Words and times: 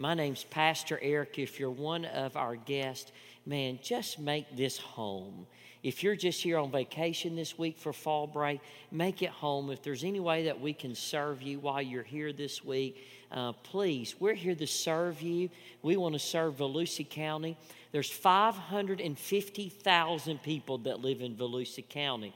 My 0.00 0.14
name's 0.14 0.42
Pastor 0.44 0.98
Eric. 1.02 1.38
If 1.38 1.60
you're 1.60 1.68
one 1.68 2.06
of 2.06 2.34
our 2.34 2.56
guests, 2.56 3.12
man, 3.44 3.78
just 3.82 4.18
make 4.18 4.56
this 4.56 4.78
home. 4.78 5.46
If 5.82 6.02
you're 6.02 6.16
just 6.16 6.42
here 6.42 6.56
on 6.56 6.70
vacation 6.70 7.36
this 7.36 7.58
week 7.58 7.76
for 7.76 7.92
fall 7.92 8.26
break, 8.26 8.62
make 8.90 9.20
it 9.20 9.28
home. 9.28 9.70
If 9.70 9.82
there's 9.82 10.02
any 10.02 10.18
way 10.18 10.44
that 10.44 10.58
we 10.58 10.72
can 10.72 10.94
serve 10.94 11.42
you 11.42 11.58
while 11.58 11.82
you're 11.82 12.02
here 12.02 12.32
this 12.32 12.64
week, 12.64 13.06
uh, 13.30 13.52
please, 13.52 14.14
we're 14.18 14.32
here 14.32 14.54
to 14.54 14.66
serve 14.66 15.20
you. 15.20 15.50
We 15.82 15.98
want 15.98 16.14
to 16.14 16.18
serve 16.18 16.54
Volusia 16.54 17.06
County. 17.06 17.58
There's 17.92 18.08
550,000 18.08 20.42
people 20.42 20.78
that 20.78 21.02
live 21.02 21.20
in 21.20 21.36
Volusia 21.36 21.86
County. 21.86 22.32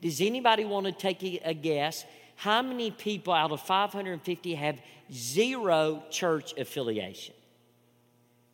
Does 0.00 0.20
anybody 0.20 0.64
want 0.64 0.86
to 0.86 0.92
take 0.92 1.42
a 1.44 1.52
guess? 1.52 2.04
How 2.38 2.62
many 2.62 2.90
people 2.92 3.32
out 3.32 3.50
of 3.50 3.60
550 3.62 4.54
have 4.54 4.78
zero 5.12 6.04
church 6.08 6.56
affiliation? 6.56 7.34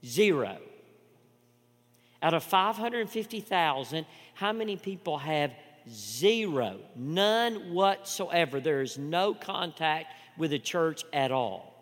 Zero. 0.02 0.56
Out 2.22 2.32
of 2.32 2.42
550,000, 2.44 4.06
how 4.32 4.54
many 4.54 4.78
people 4.78 5.18
have 5.18 5.52
zero? 5.86 6.78
None 6.96 7.74
whatsoever. 7.74 8.58
There 8.58 8.80
is 8.80 8.96
no 8.96 9.34
contact 9.34 10.14
with 10.38 10.52
the 10.52 10.58
church 10.58 11.04
at 11.12 11.30
all. 11.30 11.74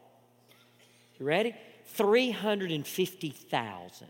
You 1.21 1.27
ready? 1.27 1.55
350,000. 1.87 4.09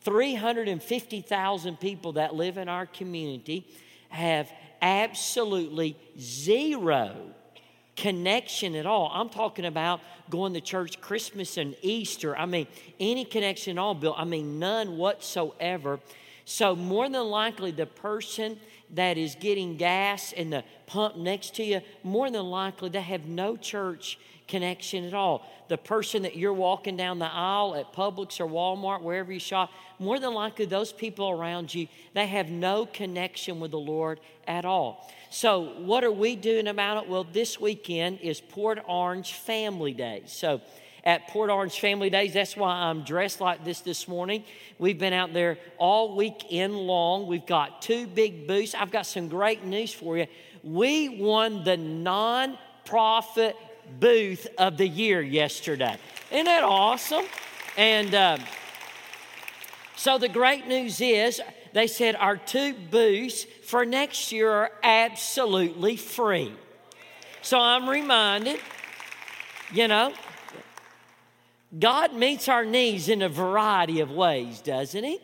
350,000 0.00 1.78
people 1.78 2.12
that 2.12 2.34
live 2.34 2.56
in 2.56 2.70
our 2.70 2.86
community 2.86 3.66
have 4.08 4.50
absolutely 4.82 5.96
zero 6.18 7.16
connection 7.96 8.74
at 8.74 8.86
all. 8.86 9.10
I'm 9.12 9.28
talking 9.28 9.66
about 9.66 10.00
going 10.30 10.54
to 10.54 10.60
church 10.60 11.00
Christmas 11.00 11.56
and 11.56 11.76
Easter. 11.82 12.36
I 12.36 12.46
mean, 12.46 12.66
any 12.98 13.24
connection 13.24 13.78
at 13.78 13.80
all, 13.80 13.94
Bill. 13.94 14.14
I 14.16 14.24
mean, 14.24 14.58
none 14.58 14.96
whatsoever. 14.96 16.00
So, 16.44 16.74
more 16.74 17.08
than 17.08 17.26
likely, 17.26 17.70
the 17.70 17.86
person 17.86 18.58
that 18.94 19.18
is 19.18 19.36
getting 19.38 19.76
gas 19.76 20.32
in 20.32 20.50
the 20.50 20.64
pump 20.86 21.16
next 21.16 21.54
to 21.56 21.62
you, 21.62 21.80
more 22.02 22.30
than 22.30 22.46
likely, 22.46 22.88
they 22.88 23.02
have 23.02 23.26
no 23.26 23.56
church 23.56 24.18
connection 24.50 25.04
at 25.04 25.14
all. 25.14 25.46
The 25.68 25.78
person 25.78 26.22
that 26.22 26.36
you're 26.36 26.52
walking 26.52 26.96
down 26.96 27.18
the 27.18 27.32
aisle 27.32 27.76
at 27.76 27.92
Publix 27.94 28.40
or 28.40 28.46
Walmart, 28.46 29.02
wherever 29.02 29.32
you 29.32 29.38
shop, 29.38 29.70
more 29.98 30.18
than 30.18 30.34
likely 30.34 30.66
those 30.66 30.92
people 30.92 31.30
around 31.30 31.72
you, 31.72 31.86
they 32.12 32.26
have 32.26 32.50
no 32.50 32.84
connection 32.84 33.60
with 33.60 33.70
the 33.70 33.78
Lord 33.78 34.20
at 34.46 34.64
all. 34.64 35.08
So, 35.30 35.74
what 35.78 36.02
are 36.02 36.12
we 36.12 36.34
doing 36.34 36.66
about 36.66 37.04
it? 37.04 37.08
Well, 37.08 37.24
this 37.24 37.60
weekend 37.60 38.18
is 38.20 38.40
Port 38.40 38.80
Orange 38.86 39.34
Family 39.34 39.94
Day. 39.94 40.24
So, 40.26 40.60
at 41.04 41.28
Port 41.28 41.50
Orange 41.50 41.80
Family 41.80 42.10
Days. 42.10 42.34
That's 42.34 42.56
why 42.56 42.72
I'm 42.72 43.04
dressed 43.04 43.40
like 43.40 43.64
this 43.64 43.80
this 43.80 44.06
morning. 44.06 44.44
We've 44.78 44.98
been 44.98 45.12
out 45.12 45.32
there 45.32 45.58
all 45.78 46.16
weekend 46.16 46.74
long. 46.76 47.26
We've 47.26 47.46
got 47.46 47.80
two 47.80 48.06
big 48.06 48.46
booths. 48.46 48.74
I've 48.74 48.90
got 48.90 49.06
some 49.06 49.28
great 49.28 49.64
news 49.64 49.94
for 49.94 50.18
you. 50.18 50.26
We 50.62 51.08
won 51.08 51.64
the 51.64 51.76
non-profit 51.76 53.56
booth 53.98 54.46
of 54.58 54.76
the 54.76 54.86
year 54.86 55.20
yesterday. 55.20 55.96
Isn't 56.30 56.44
that 56.44 56.62
awesome? 56.62 57.24
And 57.76 58.14
um, 58.14 58.40
so 59.96 60.18
the 60.18 60.28
great 60.28 60.66
news 60.66 61.00
is 61.00 61.40
they 61.72 61.86
said 61.86 62.16
our 62.16 62.36
two 62.36 62.74
booths 62.74 63.44
for 63.64 63.84
next 63.84 64.32
year 64.32 64.50
are 64.50 64.72
absolutely 64.82 65.96
free. 65.96 66.52
So 67.42 67.58
I'm 67.58 67.88
reminded, 67.88 68.60
you 69.72 69.88
know, 69.88 70.12
God 71.78 72.14
meets 72.14 72.48
our 72.48 72.64
needs 72.64 73.08
in 73.08 73.22
a 73.22 73.28
variety 73.28 74.00
of 74.00 74.10
ways, 74.10 74.60
doesn't 74.60 75.04
He? 75.04 75.20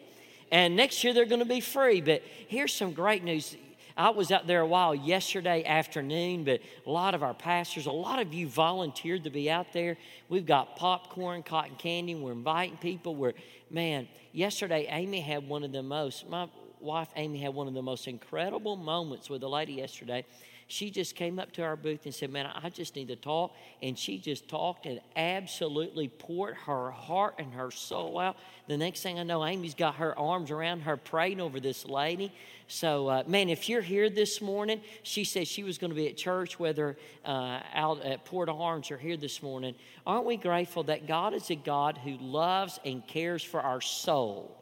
And 0.53 0.77
next 0.77 1.03
year 1.03 1.13
they're 1.13 1.25
going 1.25 1.41
to 1.41 1.45
be 1.45 1.61
free. 1.61 2.01
But 2.01 2.23
here's 2.49 2.73
some 2.73 2.93
great 2.93 3.25
news. 3.25 3.57
I 3.97 4.11
was 4.11 4.31
out 4.31 4.47
there 4.47 4.61
a 4.61 4.67
while 4.67 4.95
yesterday 4.95 5.65
afternoon, 5.65 6.45
but 6.45 6.61
a 6.87 6.91
lot 6.91 7.15
of 7.15 7.23
our 7.23 7.33
pastors, 7.33 7.87
a 7.87 7.93
lot 7.93 8.21
of 8.21 8.35
you 8.35 8.47
volunteered 8.47 9.25
to 9.25 9.31
be 9.31 9.51
out 9.51 9.73
there. 9.73 9.97
We've 10.29 10.45
got 10.45 10.77
popcorn, 10.77 11.43
cotton 11.43 11.77
candy. 11.77 12.15
We're 12.15 12.33
inviting 12.33 12.77
people. 12.77 13.17
We're, 13.17 13.33
man, 13.71 14.07
yesterday 14.33 14.87
Amy 14.91 15.21
had 15.21 15.49
one 15.49 15.65
of 15.65 15.73
the 15.73 15.83
most, 15.83 16.29
my 16.29 16.49
wife 16.79 17.09
Amy 17.17 17.41
had 17.41 17.55
one 17.55 17.69
of 17.69 17.75
the 17.75 17.83
most 17.83 18.07
incredible 18.07 18.77
moments 18.77 19.31
with 19.31 19.43
a 19.43 19.49
lady 19.49 19.73
yesterday 19.75 20.27
she 20.69 20.91
just 20.91 21.15
came 21.15 21.39
up 21.39 21.53
to 21.53 21.63
our 21.63 21.77
booth 21.77 22.07
and 22.07 22.15
said, 22.15 22.31
Man, 22.31 22.47
I 22.47 22.71
just 22.71 22.97
need 22.97 23.09
to 23.09 23.17
talk. 23.17 23.55
And 23.83 23.97
she 23.97 24.19
just 24.19 24.49
talked 24.49 24.85
and 24.85 25.01
absolutely 25.15 26.09
poured 26.09 26.57
her 26.67 26.91
heart 26.91 27.37
and 27.39 27.55
her 27.55 27.71
soul 27.71 28.19
out. 28.19 28.37
The 28.67 28.77
next 28.77 29.03
thing 29.03 29.21
I 29.21 29.23
know, 29.23 29.45
Amy's 29.45 29.75
got 29.75 29.97
her 29.97 30.19
arms 30.19 30.51
around 30.51 30.81
her, 30.81 30.97
praying 30.97 31.41
over 31.41 31.61
this 31.61 31.85
lady. 31.85 32.33
So, 32.67 33.07
uh, 33.07 33.23
man, 33.29 33.49
if 33.49 33.69
you're 33.69 33.81
here 33.81 34.11
this 34.11 34.41
morning, 34.41 34.81
she 35.05 35.23
said 35.23 35.47
she 35.47 35.63
was 35.63 35.79
going 35.79 35.91
to 35.91 35.95
be 35.95 36.09
at 36.09 36.17
church, 36.17 36.59
whether 36.59 36.97
uh, 37.25 37.61
out 37.73 38.03
at 38.03 38.25
Port 38.25 38.49
Orange 38.49 38.91
or 38.91 38.99
here 38.99 39.17
this 39.17 39.41
morning. 39.45 39.77
Aren't 40.05 40.27
we 40.27 40.37
grateful 40.37 40.83
that 40.85 41.07
God 41.07 41.33
is 41.33 41.49
a 41.51 41.55
God 41.55 41.97
who 41.99 42.17
loves 42.17 42.81
and 42.85 43.07
cares 43.07 43.45
for 43.45 43.61
our 43.61 43.81
soul? 43.81 44.53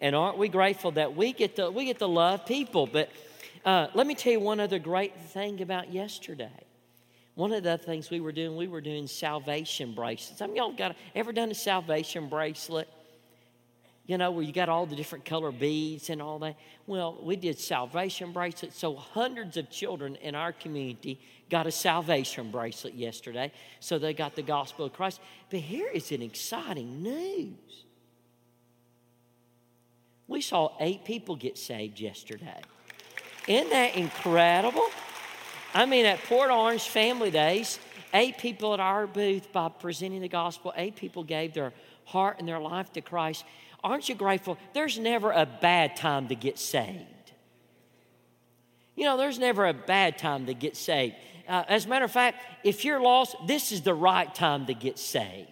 And 0.00 0.14
aren't 0.14 0.38
we 0.38 0.48
grateful 0.48 0.92
that 0.92 1.16
we 1.16 1.32
get 1.32 1.56
to, 1.56 1.72
we 1.72 1.86
get 1.86 1.98
to 1.98 2.06
love 2.06 2.46
people? 2.46 2.86
But 2.86 3.10
uh, 3.64 3.88
let 3.94 4.06
me 4.06 4.14
tell 4.14 4.32
you 4.32 4.40
one 4.40 4.60
other 4.60 4.78
great 4.78 5.18
thing 5.20 5.60
about 5.60 5.92
yesterday. 5.92 6.64
One 7.34 7.52
of 7.52 7.62
the 7.62 7.78
things 7.78 8.10
we 8.10 8.20
were 8.20 8.32
doing, 8.32 8.56
we 8.56 8.68
were 8.68 8.80
doing 8.80 9.06
salvation 9.06 9.94
bracelets. 9.94 10.38
Some 10.38 10.50
of 10.50 10.56
y'all 10.56 10.72
got 10.72 10.96
ever 11.14 11.32
done 11.32 11.50
a 11.50 11.54
salvation 11.54 12.28
bracelet? 12.28 12.88
You 14.06 14.18
know, 14.18 14.30
where 14.32 14.42
you 14.42 14.52
got 14.52 14.68
all 14.68 14.86
the 14.86 14.96
different 14.96 15.24
color 15.24 15.52
beads 15.52 16.10
and 16.10 16.20
all 16.20 16.38
that. 16.40 16.56
Well, 16.86 17.18
we 17.22 17.36
did 17.36 17.58
salvation 17.58 18.32
bracelets. 18.32 18.76
So 18.76 18.96
hundreds 18.96 19.56
of 19.56 19.70
children 19.70 20.16
in 20.16 20.34
our 20.34 20.52
community 20.52 21.20
got 21.48 21.66
a 21.66 21.70
salvation 21.70 22.50
bracelet 22.50 22.94
yesterday. 22.94 23.52
So 23.78 23.98
they 23.98 24.12
got 24.14 24.34
the 24.34 24.42
gospel 24.42 24.86
of 24.86 24.92
Christ. 24.92 25.20
But 25.48 25.60
here 25.60 25.88
is 25.88 26.10
an 26.12 26.22
exciting 26.22 27.02
news. 27.02 27.84
We 30.26 30.40
saw 30.40 30.72
eight 30.80 31.04
people 31.04 31.36
get 31.36 31.56
saved 31.56 32.00
yesterday. 32.00 32.60
Isn't 33.48 33.70
that 33.70 33.96
incredible? 33.96 34.86
I 35.74 35.86
mean, 35.86 36.06
at 36.06 36.22
Port 36.24 36.50
Orange 36.50 36.88
Family 36.88 37.30
Days, 37.30 37.78
eight 38.12 38.38
people 38.38 38.74
at 38.74 38.80
our 38.80 39.06
booth, 39.06 39.52
by 39.52 39.68
presenting 39.68 40.20
the 40.20 40.28
gospel, 40.28 40.72
eight 40.76 40.96
people 40.96 41.24
gave 41.24 41.54
their 41.54 41.72
heart 42.04 42.36
and 42.38 42.48
their 42.48 42.60
life 42.60 42.92
to 42.92 43.00
Christ. 43.00 43.44
Aren't 43.82 44.08
you 44.08 44.14
grateful? 44.14 44.58
There's 44.74 44.98
never 44.98 45.30
a 45.30 45.46
bad 45.46 45.96
time 45.96 46.28
to 46.28 46.34
get 46.34 46.58
saved. 46.58 47.32
You 48.94 49.04
know, 49.04 49.16
there's 49.16 49.38
never 49.38 49.66
a 49.66 49.72
bad 49.72 50.18
time 50.18 50.46
to 50.46 50.54
get 50.54 50.76
saved. 50.76 51.14
Uh, 51.48 51.64
as 51.68 51.86
a 51.86 51.88
matter 51.88 52.04
of 52.04 52.12
fact, 52.12 52.44
if 52.64 52.84
you're 52.84 53.00
lost, 53.00 53.34
this 53.46 53.72
is 53.72 53.80
the 53.82 53.94
right 53.94 54.32
time 54.34 54.66
to 54.66 54.74
get 54.74 54.98
saved. 54.98 55.48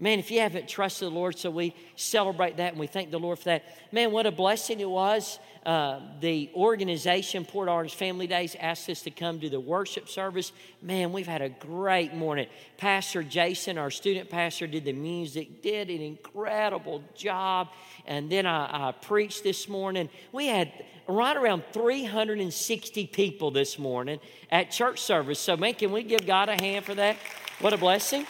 Man, 0.00 0.20
if 0.20 0.30
you 0.30 0.38
haven't 0.40 0.68
trusted 0.68 1.10
the 1.10 1.14
Lord, 1.14 1.36
so 1.36 1.50
we 1.50 1.74
celebrate 1.96 2.58
that 2.58 2.70
and 2.70 2.78
we 2.78 2.86
thank 2.86 3.10
the 3.10 3.18
Lord 3.18 3.38
for 3.38 3.46
that. 3.46 3.64
Man, 3.90 4.12
what 4.12 4.26
a 4.26 4.30
blessing 4.30 4.78
it 4.78 4.88
was. 4.88 5.40
Uh, 5.66 6.00
the 6.20 6.48
organization, 6.54 7.44
Port 7.44 7.68
Orange 7.68 7.96
Family 7.96 8.28
Days, 8.28 8.54
asked 8.60 8.88
us 8.88 9.02
to 9.02 9.10
come 9.10 9.40
to 9.40 9.50
the 9.50 9.58
worship 9.58 10.08
service. 10.08 10.52
Man, 10.80 11.12
we've 11.12 11.26
had 11.26 11.42
a 11.42 11.48
great 11.48 12.14
morning. 12.14 12.46
Pastor 12.76 13.24
Jason, 13.24 13.76
our 13.76 13.90
student 13.90 14.30
pastor, 14.30 14.68
did 14.68 14.84
the 14.84 14.92
music, 14.92 15.62
did 15.62 15.90
an 15.90 16.00
incredible 16.00 17.02
job. 17.16 17.68
And 18.06 18.30
then 18.30 18.46
I, 18.46 18.88
I 18.88 18.92
preached 18.92 19.42
this 19.42 19.68
morning. 19.68 20.08
We 20.30 20.46
had 20.46 20.72
right 21.08 21.36
around 21.36 21.64
360 21.72 23.06
people 23.08 23.50
this 23.50 23.80
morning 23.80 24.20
at 24.52 24.70
church 24.70 25.00
service. 25.00 25.40
So, 25.40 25.56
man, 25.56 25.74
can 25.74 25.90
we 25.90 26.04
give 26.04 26.24
God 26.24 26.48
a 26.48 26.54
hand 26.54 26.84
for 26.84 26.94
that? 26.94 27.16
What 27.60 27.72
a 27.72 27.78
blessing. 27.78 28.26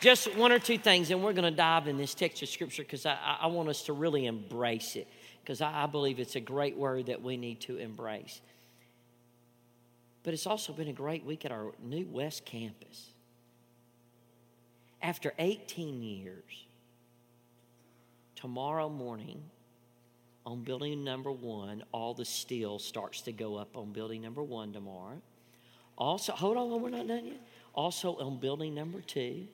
Just 0.00 0.34
one 0.36 0.52
or 0.52 0.58
two 0.58 0.76
things, 0.76 1.10
and 1.10 1.22
we're 1.22 1.32
going 1.32 1.50
to 1.50 1.56
dive 1.56 1.88
in 1.88 1.96
this 1.96 2.14
text 2.14 2.42
of 2.42 2.48
Scripture 2.48 2.82
because 2.82 3.06
I, 3.06 3.16
I, 3.40 3.46
want 3.46 3.68
us 3.68 3.82
to 3.84 3.94
really 3.94 4.26
embrace 4.26 4.94
it 4.94 5.08
because 5.42 5.62
I, 5.62 5.84
I 5.84 5.86
believe 5.86 6.20
it's 6.20 6.36
a 6.36 6.40
great 6.40 6.76
word 6.76 7.06
that 7.06 7.22
we 7.22 7.36
need 7.36 7.60
to 7.62 7.78
embrace. 7.78 8.40
But 10.22 10.34
it's 10.34 10.46
also 10.46 10.72
been 10.72 10.88
a 10.88 10.92
great 10.92 11.24
week 11.24 11.44
at 11.44 11.52
our 11.52 11.72
new 11.82 12.06
West 12.10 12.44
Campus. 12.44 13.10
After 15.00 15.32
18 15.38 16.02
years, 16.02 16.66
tomorrow 18.34 18.88
morning 18.88 19.40
on 20.44 20.62
building 20.62 21.04
number 21.04 21.32
one, 21.32 21.84
all 21.92 22.12
the 22.12 22.24
steel 22.24 22.78
starts 22.78 23.22
to 23.22 23.32
go 23.32 23.56
up 23.56 23.76
on 23.76 23.92
building 23.92 24.22
number 24.22 24.42
one 24.42 24.72
tomorrow. 24.72 25.20
Also, 25.96 26.32
hold 26.32 26.56
on, 26.56 26.82
we're 26.82 26.90
not 26.90 27.08
done 27.08 27.26
yet. 27.26 27.40
Also 27.74 28.16
on 28.16 28.38
building 28.38 28.74
number 28.74 29.00
two, 29.00 29.46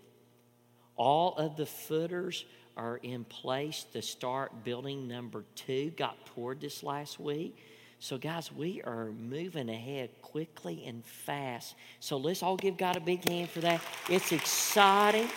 all 0.97 1.35
of 1.37 1.57
the 1.57 1.67
footers 1.67 2.45
are 2.77 2.99
in 2.99 3.25
place 3.25 3.85
to 3.93 4.03
start 4.03 4.65
building 4.65 5.09
number 5.09 5.45
two, 5.55 5.91
got 5.97 6.25
poured 6.27 6.61
this 6.61 6.83
last 6.83 7.21
week. 7.21 7.57
So, 7.99 8.19
guys, 8.19 8.51
we 8.51 8.83
are 8.83 9.13
moving 9.13 9.69
ahead 9.69 10.11
quickly 10.23 10.85
and 10.87 11.05
fast. 11.05 11.77
So, 12.01 12.17
let's 12.17 12.43
all 12.43 12.57
give 12.57 12.77
God 12.77 12.97
a 12.97 13.01
big 13.01 13.29
hand 13.29 13.49
for 13.51 13.61
that. 13.61 13.81
It's 14.09 14.33
exciting. 14.33 15.29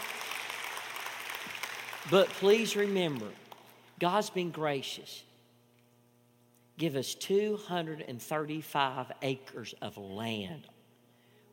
But 2.09 2.29
please 2.29 2.75
remember, 2.75 3.27
God's 3.99 4.29
been 4.29 4.51
gracious. 4.51 5.23
Give 6.77 6.95
us 6.95 7.15
235 7.15 9.11
acres 9.21 9.75
of 9.81 9.97
land. 9.97 10.67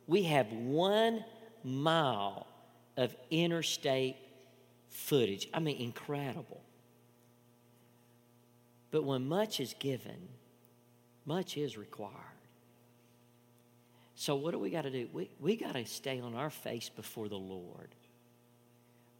We 0.06 0.24
have 0.24 0.50
one 0.52 1.24
mile 1.62 2.46
of 2.96 3.14
interstate 3.30 4.16
footage. 4.88 5.48
I 5.52 5.60
mean, 5.60 5.78
incredible. 5.78 6.60
But 8.90 9.04
when 9.04 9.26
much 9.26 9.58
is 9.58 9.74
given, 9.78 10.28
much 11.24 11.56
is 11.56 11.76
required. 11.76 12.12
So, 14.14 14.36
what 14.36 14.52
do 14.52 14.58
we 14.58 14.70
got 14.70 14.82
to 14.82 14.90
do? 14.90 15.08
We, 15.12 15.30
we 15.40 15.56
got 15.56 15.72
to 15.72 15.84
stay 15.84 16.20
on 16.20 16.34
our 16.34 16.50
face 16.50 16.88
before 16.88 17.28
the 17.28 17.38
Lord. 17.38 17.88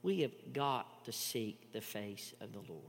We 0.03 0.21
have 0.21 0.33
got 0.53 1.05
to 1.07 1.13
seek 1.13 1.73
the 1.73 1.81
face 1.81 2.35
of 2.41 2.53
the 2.53 2.61
Lord. 2.61 2.83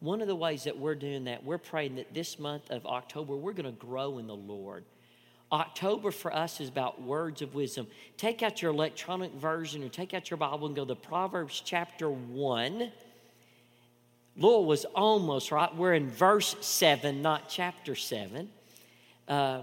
One 0.00 0.20
of 0.20 0.26
the 0.26 0.34
ways 0.34 0.64
that 0.64 0.76
we're 0.76 0.96
doing 0.96 1.24
that, 1.24 1.44
we're 1.44 1.58
praying 1.58 1.96
that 1.96 2.12
this 2.12 2.38
month 2.38 2.70
of 2.70 2.84
October, 2.86 3.36
we're 3.36 3.52
going 3.52 3.66
to 3.66 3.80
grow 3.80 4.18
in 4.18 4.26
the 4.26 4.34
Lord. 4.34 4.84
October 5.52 6.10
for 6.10 6.34
us 6.34 6.60
is 6.60 6.68
about 6.68 7.02
words 7.02 7.42
of 7.42 7.54
wisdom. 7.54 7.86
Take 8.16 8.42
out 8.42 8.62
your 8.62 8.70
electronic 8.70 9.32
version 9.34 9.84
or 9.84 9.88
take 9.88 10.14
out 10.14 10.30
your 10.30 10.38
Bible 10.38 10.66
and 10.66 10.74
go 10.74 10.84
to 10.84 10.94
Proverbs 10.94 11.62
chapter 11.64 12.10
1 12.10 12.90
Lowell 14.36 14.64
was 14.64 14.84
almost 14.84 15.52
right. 15.52 15.74
We're 15.74 15.94
in 15.94 16.08
verse 16.08 16.56
7, 16.60 17.20
not 17.20 17.48
chapter 17.48 17.94
7. 17.94 18.48
Uh, 19.28 19.62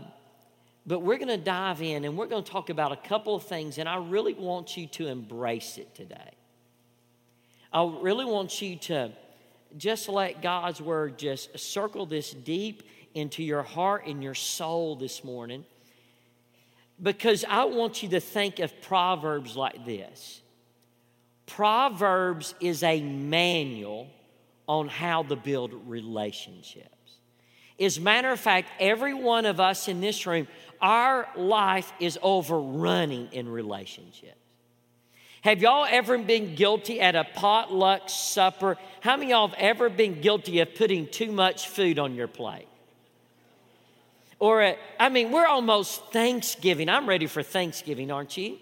but 0.85 0.99
we're 0.99 1.17
going 1.17 1.27
to 1.27 1.37
dive 1.37 1.81
in 1.81 2.05
and 2.05 2.17
we're 2.17 2.27
going 2.27 2.43
to 2.43 2.51
talk 2.51 2.69
about 2.69 2.91
a 2.91 2.95
couple 2.95 3.35
of 3.35 3.43
things, 3.43 3.77
and 3.77 3.89
I 3.89 3.97
really 3.97 4.33
want 4.33 4.77
you 4.77 4.87
to 4.87 5.07
embrace 5.07 5.77
it 5.77 5.93
today. 5.95 6.31
I 7.71 7.83
really 8.01 8.25
want 8.25 8.61
you 8.61 8.75
to 8.77 9.11
just 9.77 10.09
let 10.09 10.41
God's 10.41 10.81
word 10.81 11.17
just 11.19 11.57
circle 11.59 12.05
this 12.05 12.31
deep 12.31 12.83
into 13.13 13.43
your 13.43 13.61
heart 13.61 14.05
and 14.07 14.23
your 14.23 14.35
soul 14.35 14.95
this 14.95 15.23
morning 15.23 15.65
because 17.01 17.45
I 17.47 17.65
want 17.65 18.03
you 18.03 18.09
to 18.09 18.19
think 18.19 18.59
of 18.59 18.81
Proverbs 18.81 19.55
like 19.55 19.85
this 19.85 20.41
Proverbs 21.45 22.53
is 22.59 22.83
a 22.83 23.01
manual 23.01 24.07
on 24.67 24.87
how 24.87 25.23
to 25.23 25.35
build 25.35 25.73
relationships. 25.87 26.87
As 27.79 27.97
a 27.97 28.01
matter 28.01 28.29
of 28.29 28.39
fact, 28.39 28.69
every 28.79 29.13
one 29.13 29.45
of 29.45 29.59
us 29.59 29.87
in 29.87 30.01
this 30.01 30.27
room, 30.27 30.47
our 30.81 31.27
life 31.35 31.91
is 31.99 32.19
overrunning 32.21 33.29
in 33.31 33.47
relationships. 33.49 34.35
Have 35.41 35.61
y'all 35.61 35.87
ever 35.89 36.17
been 36.17 36.55
guilty 36.55 36.99
at 36.99 37.15
a 37.15 37.23
potluck 37.23 38.09
supper? 38.09 38.77
How 38.99 39.15
many 39.15 39.27
of 39.27 39.29
y'all 39.29 39.47
have 39.47 39.57
ever 39.57 39.89
been 39.89 40.19
guilty 40.19 40.59
of 40.59 40.75
putting 40.75 41.07
too 41.07 41.31
much 41.31 41.69
food 41.69 41.97
on 41.97 42.13
your 42.13 42.27
plate? 42.27 42.67
Or, 44.39 44.61
at, 44.61 44.79
I 44.99 45.09
mean, 45.09 45.31
we're 45.31 45.45
almost 45.45 46.11
Thanksgiving. 46.11 46.87
I'm 46.89 47.07
ready 47.07 47.27
for 47.27 47.43
Thanksgiving, 47.43 48.09
aren't 48.09 48.37
you? 48.37 48.57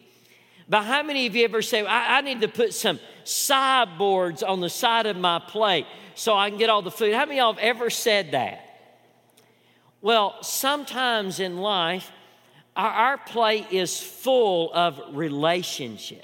But 0.67 0.83
how 0.83 1.03
many 1.03 1.27
of 1.27 1.35
you 1.35 1.45
ever 1.45 1.61
say, 1.61 1.85
I, 1.85 2.17
I 2.17 2.21
need 2.21 2.41
to 2.41 2.47
put 2.47 2.73
some 2.73 2.99
sideboards 3.23 4.43
on 4.43 4.59
the 4.59 4.69
side 4.69 5.05
of 5.05 5.15
my 5.15 5.39
plate 5.39 5.85
so 6.15 6.35
I 6.35 6.49
can 6.49 6.57
get 6.57 6.69
all 6.69 6.81
the 6.81 6.91
food? 6.91 7.13
How 7.13 7.25
many 7.25 7.39
of 7.39 7.43
y'all 7.43 7.53
have 7.53 7.63
ever 7.63 7.89
said 7.89 8.31
that? 8.31 8.63
Well, 10.01 10.35
sometimes 10.41 11.39
in 11.39 11.57
life, 11.57 12.11
our, 12.75 12.91
our 12.91 13.17
plate 13.17 13.67
is 13.71 14.01
full 14.01 14.73
of 14.73 14.99
relationships. 15.13 16.23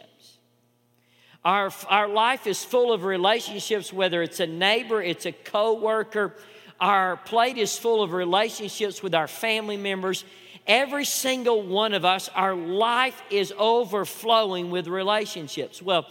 Our, 1.45 1.71
our 1.89 2.07
life 2.07 2.47
is 2.47 2.63
full 2.63 2.93
of 2.93 3.03
relationships, 3.03 3.91
whether 3.91 4.21
it's 4.21 4.39
a 4.39 4.47
neighbor, 4.47 5.01
it's 5.01 5.25
a 5.25 5.31
coworker. 5.31 6.35
Our 6.83 7.15
plate 7.15 7.57
is 7.57 7.77
full 7.77 8.03
of 8.03 8.11
relationships 8.11 9.01
with 9.01 9.15
our 9.15 9.29
family 9.29 9.77
members. 9.77 10.25
Every 10.67 11.05
single 11.05 11.63
one 11.63 11.93
of 11.93 12.03
us, 12.03 12.29
our 12.35 12.53
life 12.53 13.21
is 13.29 13.53
overflowing 13.57 14.69
with 14.69 14.87
relationships. 14.87 15.81
Well, 15.81 16.05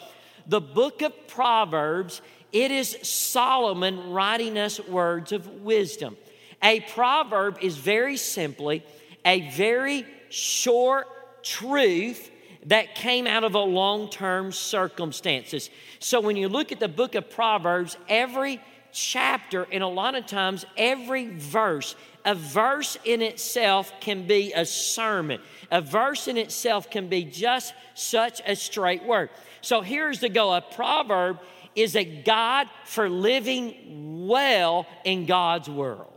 the 0.47 0.63
book 0.63 1.03
of 1.03 1.13
Proverbs, 1.29 2.23
it 2.53 2.71
is 2.71 2.97
Solomon 3.03 4.13
writing 4.13 4.57
us 4.57 4.81
words 4.81 5.33
of 5.33 5.47
wisdom. 5.61 6.17
A 6.63 6.81
proverb 6.81 7.59
is 7.61 7.77
very 7.77 8.17
simply 8.17 8.83
a 9.27 9.51
very 9.51 10.07
short 10.31 11.07
truth 11.45 12.31
that 12.65 12.95
came 12.95 13.27
out 13.27 13.45
of 13.45 13.55
a 13.55 13.59
long 13.59 14.09
term 14.09 14.53
circumstances. 14.53 15.69
So 15.99 16.19
when 16.23 16.39
you 16.39 16.49
look 16.49 16.73
at 16.73 16.81
the 16.81 16.89
book 16.89 17.15
of 17.15 17.29
Proverbs, 17.29 17.99
every 18.09 18.59
chapter, 18.93 19.67
and 19.73 19.83
a 19.83 19.89
lot 19.89 20.15
of 20.15 20.27
times 20.27 20.65
every 20.77 21.29
verse, 21.37 21.97
a 22.25 22.35
verse 22.35 22.97
in 23.05 23.23
itself 23.23 23.93
can 24.01 24.27
be 24.27 24.53
a 24.53 24.65
sermon. 24.65 25.41
A 25.71 25.81
verse 25.81 26.29
in 26.29 26.37
itself 26.37 26.91
can 26.91 27.09
be 27.09 27.25
just 27.25 27.75
such 27.95 28.41
a 28.47 28.55
straight 28.55 29.05
word. 29.05 29.31
So 29.61 29.81
here's 29.81 30.21
the 30.21 30.29
go 30.29 30.53
a 30.53 30.61
proverb 30.61 31.41
is 31.75 31.97
a 31.97 32.05
guide 32.05 32.69
for 32.85 33.09
living 33.09 34.27
well 34.29 34.87
in 35.05 35.27
God's 35.27 35.69
world. 35.69 36.13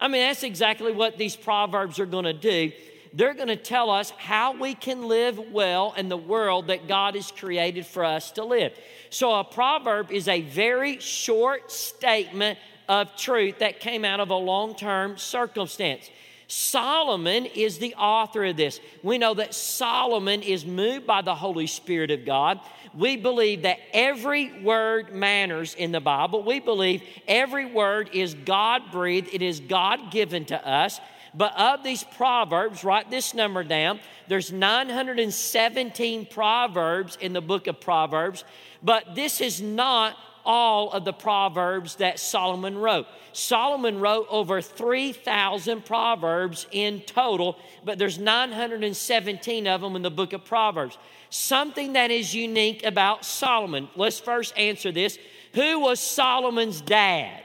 I 0.00 0.08
mean, 0.08 0.22
that's 0.22 0.42
exactly 0.42 0.92
what 0.92 1.16
these 1.16 1.36
proverbs 1.36 2.00
are 2.00 2.06
going 2.06 2.24
to 2.24 2.32
do. 2.32 2.72
They're 3.14 3.34
going 3.34 3.48
to 3.48 3.56
tell 3.56 3.90
us 3.90 4.10
how 4.10 4.58
we 4.58 4.74
can 4.74 5.06
live 5.06 5.38
well 5.52 5.94
in 5.96 6.08
the 6.08 6.16
world 6.16 6.68
that 6.68 6.88
God 6.88 7.14
has 7.14 7.30
created 7.30 7.84
for 7.84 8.04
us 8.04 8.30
to 8.32 8.44
live. 8.44 8.72
So, 9.10 9.34
a 9.34 9.44
proverb 9.44 10.10
is 10.10 10.28
a 10.28 10.40
very 10.40 10.98
short 10.98 11.70
statement 11.70 12.58
of 12.88 13.14
truth 13.16 13.58
that 13.58 13.80
came 13.80 14.04
out 14.04 14.20
of 14.20 14.30
a 14.30 14.36
long 14.36 14.74
term 14.74 15.18
circumstance. 15.18 16.08
Solomon 16.48 17.46
is 17.46 17.78
the 17.78 17.94
author 17.94 18.44
of 18.44 18.58
this. 18.58 18.78
We 19.02 19.16
know 19.16 19.32
that 19.34 19.54
Solomon 19.54 20.42
is 20.42 20.66
moved 20.66 21.06
by 21.06 21.22
the 21.22 21.34
Holy 21.34 21.66
Spirit 21.66 22.10
of 22.10 22.26
God. 22.26 22.60
We 22.94 23.16
believe 23.16 23.62
that 23.62 23.78
every 23.94 24.62
word 24.62 25.14
matters 25.14 25.74
in 25.74 25.92
the 25.92 26.00
Bible. 26.00 26.42
We 26.42 26.60
believe 26.60 27.02
every 27.26 27.64
word 27.64 28.10
is 28.12 28.34
God 28.34 28.82
breathed, 28.92 29.30
it 29.32 29.40
is 29.40 29.60
God 29.60 30.10
given 30.10 30.44
to 30.46 30.68
us. 30.68 31.00
But 31.34 31.58
of 31.58 31.82
these 31.82 32.04
proverbs, 32.04 32.84
write 32.84 33.10
this 33.10 33.32
number 33.34 33.64
down. 33.64 34.00
There's 34.28 34.52
917 34.52 36.26
proverbs 36.26 37.16
in 37.20 37.32
the 37.32 37.40
book 37.40 37.66
of 37.66 37.80
Proverbs, 37.80 38.44
but 38.82 39.14
this 39.14 39.40
is 39.40 39.60
not 39.60 40.16
all 40.44 40.90
of 40.90 41.04
the 41.04 41.12
Proverbs 41.12 41.96
that 41.96 42.18
Solomon 42.18 42.76
wrote. 42.76 43.06
Solomon 43.32 44.00
wrote 44.00 44.26
over 44.28 44.60
3,000 44.60 45.84
Proverbs 45.84 46.66
in 46.72 47.00
total, 47.00 47.56
but 47.84 47.98
there's 47.98 48.18
917 48.18 49.66
of 49.66 49.80
them 49.80 49.96
in 49.96 50.02
the 50.02 50.10
book 50.10 50.32
of 50.32 50.44
Proverbs. 50.44 50.98
Something 51.30 51.94
that 51.94 52.10
is 52.10 52.34
unique 52.34 52.84
about 52.84 53.24
Solomon. 53.24 53.88
Let's 53.96 54.20
first 54.20 54.56
answer 54.58 54.92
this. 54.92 55.18
Who 55.54 55.80
was 55.80 56.00
Solomon's 56.00 56.80
dad? 56.80 57.42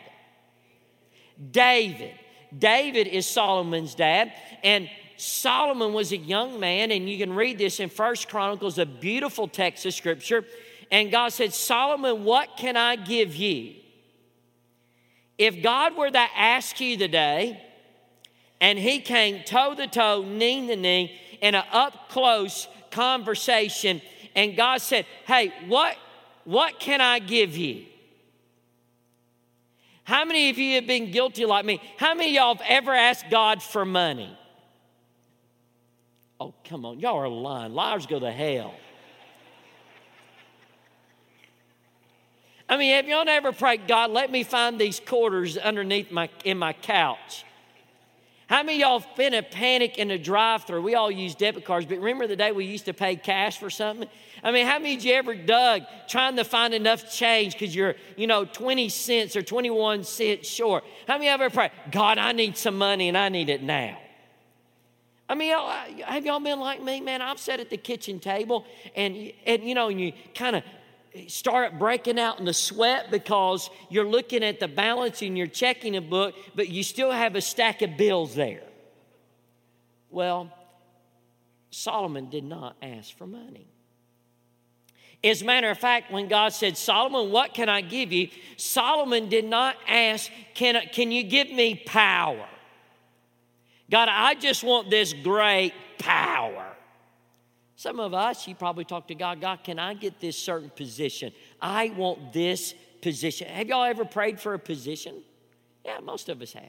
David. 1.52 2.14
David 2.58 3.08
is 3.08 3.26
Solomon's 3.26 3.96
dad, 3.96 4.34
and 4.64 4.90
Solomon 5.18 5.94
was 5.94 6.12
a 6.12 6.18
young 6.18 6.60
man, 6.60 6.92
and 6.92 7.10
you 7.10 7.18
can 7.18 7.34
read 7.34 7.58
this 7.58 7.80
in 7.80 7.90
First 7.90 8.30
Chronicles, 8.30 8.78
a 8.78 8.86
beautiful 8.86 9.48
text 9.48 9.86
of 9.86 9.94
scripture. 9.94 10.46
And 10.92 11.12
God 11.12 11.30
said, 11.30 11.54
Solomon, 11.54 12.24
what 12.24 12.56
can 12.56 12.78
I 12.78 12.96
give 12.96 13.36
you? 13.36 13.74
If 15.38 15.62
God 15.62 15.98
were 15.98 16.10
to 16.10 16.28
ask 16.36 16.80
you 16.80 16.98
today, 16.98 17.62
and 18.62 18.80
he 18.80 19.00
came 19.00 19.44
toe 19.44 19.76
to 19.76 19.88
toe, 19.88 20.24
knee 20.24 20.68
to 20.68 20.76
knee, 20.76 21.20
in 21.42 21.56
an 21.56 21.64
up 21.72 22.10
close 22.10 22.68
conversation, 22.92 24.02
and 24.36 24.56
God 24.56 24.82
said, 24.82 25.06
Hey, 25.26 25.54
what, 25.68 25.96
what 26.46 26.80
can 26.80 27.02
I 27.02 27.20
give 27.20 27.58
you? 27.58 27.86
How 30.08 30.24
many 30.24 30.50
of 30.50 30.58
you 30.58 30.76
have 30.76 30.88
been 30.88 31.12
guilty 31.12 31.44
like 31.44 31.66
me? 31.66 31.82
How 31.98 32.16
many 32.16 32.30
of 32.30 32.36
y'all 32.36 32.56
have 32.56 32.66
ever 32.66 32.94
asked 32.94 33.26
God 33.30 33.62
for 33.62 33.84
money? 33.84 34.38
Oh, 36.40 36.54
come 36.64 36.86
on. 36.86 37.02
Y'all 37.02 37.18
are 37.18 37.28
lying. 37.28 37.74
Liars 37.74 38.06
go 38.06 38.18
to 38.18 38.32
hell. 38.32 38.74
I 42.70 42.78
mean, 42.78 42.94
have 42.94 43.06
y'all 43.10 43.26
never 43.26 43.52
prayed, 43.52 43.86
God, 43.86 44.12
let 44.12 44.32
me 44.32 44.44
find 44.44 44.80
these 44.80 45.02
quarters 45.02 45.58
underneath 45.58 46.10
my 46.10 46.30
in 46.46 46.58
my 46.58 46.72
couch? 46.72 47.44
How 48.48 48.64
many 48.64 48.80
y'all 48.80 49.04
been 49.18 49.34
a 49.34 49.44
panic 49.44 49.98
in 49.98 50.10
a 50.10 50.18
drive-through? 50.18 50.84
We 50.84 50.96
all 50.96 51.12
use 51.12 51.36
debit 51.36 51.66
cards, 51.66 51.86
but 51.86 51.98
remember 51.98 52.28
the 52.28 52.38
day 52.38 52.54
we 52.54 52.64
used 52.64 52.86
to 52.86 52.94
pay 52.94 53.18
cash 53.18 53.58
for 53.58 53.70
something? 53.70 54.08
I 54.44 54.52
mean, 54.52 54.66
how 54.66 54.80
many 54.80 54.96
of 54.96 55.04
you 55.04 55.14
ever 55.14 55.36
dug 55.36 55.84
trying 56.08 56.36
to 56.36 56.44
find 56.44 56.74
enough 56.74 57.12
change 57.12 57.54
because 57.54 57.76
you're, 57.76 57.96
you 58.16 58.28
know, 58.28 58.46
20 58.46 58.90
cents 58.90 59.36
or 59.36 59.42
21 59.42 60.04
cents 60.04 60.48
short? 60.48 60.84
How 61.08 61.18
many 61.18 61.28
ever 61.28 61.50
prayed, 61.50 61.72
God, 61.92 62.18
I 62.18 62.32
need 62.32 62.58
some 62.58 62.78
money 62.78 63.08
and 63.08 63.18
I 63.18 63.30
need 63.30 63.50
it 63.50 63.64
now? 63.64 63.98
I 65.30 65.36
mean, 65.36 65.54
have 66.06 66.26
y'all 66.26 66.40
been 66.40 66.60
like 66.60 66.82
me, 66.82 67.02
man? 67.02 67.22
I'm 67.22 67.38
sat 67.38 67.60
at 67.60 67.70
the 67.70 67.78
kitchen 67.78 68.20
table 68.20 68.66
and, 68.96 69.34
and 69.46 69.64
you 69.64 69.76
know, 69.76 69.90
and 69.90 70.00
you 70.00 70.14
kind 70.34 70.56
of 70.56 70.64
start 71.28 71.78
breaking 71.80 72.20
out 72.20 72.40
in 72.40 72.46
the 72.46 72.54
sweat 72.54 73.12
because 73.12 73.70
you're 73.90 74.08
looking 74.08 74.44
at 74.44 74.60
the 74.60 74.68
balance 74.68 75.22
and 75.22 75.38
you're 75.38 75.48
checking 75.48 75.98
a 75.98 76.02
book, 76.02 76.36
but 76.56 76.70
you 76.70 76.84
still 76.84 77.12
have 77.12 77.36
a 77.36 77.42
stack 77.42 77.82
of 77.82 77.98
bills 77.98 78.36
there. 78.36 78.64
Well, 80.10 80.52
Solomon 81.72 82.30
did 82.30 82.44
not 82.44 82.78
ask 82.82 83.16
for 83.18 83.28
money. 83.28 83.68
As 85.30 85.42
a 85.42 85.46
matter 85.46 85.70
of 85.70 85.78
fact, 85.78 86.12
when 86.12 86.28
God 86.28 86.50
said, 86.50 86.78
Solomon, 86.78 87.32
what 87.32 87.54
can 87.54 87.70
I 87.70 87.82
give 87.82 88.12
you? 88.12 88.30
Solomon 88.56 89.30
did 89.30 89.46
not 89.46 89.76
ask, 89.88 90.32
Can, 90.54 90.76
I, 90.76 90.86
can 90.86 91.12
you 91.12 91.24
give 91.24 91.50
me 91.50 91.76
power? 91.86 92.48
God, 93.90 94.10
I 94.12 94.36
just 94.36 94.64
want 94.64 94.90
this 94.90 95.14
great 95.14 95.74
power. 95.98 96.66
Some 97.76 98.00
of 98.00 98.14
us, 98.14 98.48
you 98.48 98.56
probably 98.56 98.86
talk 98.86 99.08
to 99.08 99.16
God, 99.16 99.40
God, 99.40 99.64
can 99.64 99.80
I 99.80 99.94
get 99.94 100.20
this 100.20 100.38
certain 100.38 100.70
position? 100.70 101.32
I 101.62 101.90
want 101.96 102.34
this 102.34 102.74
position. 103.02 103.48
Have 103.48 103.68
y'all 103.68 103.84
ever 103.84 104.04
prayed 104.04 104.40
for 104.40 104.54
a 104.54 104.60
position? 104.60 105.24
Yeah, 105.86 106.00
most 106.00 106.28
of 106.28 106.42
us 106.42 106.54
have. 106.54 106.64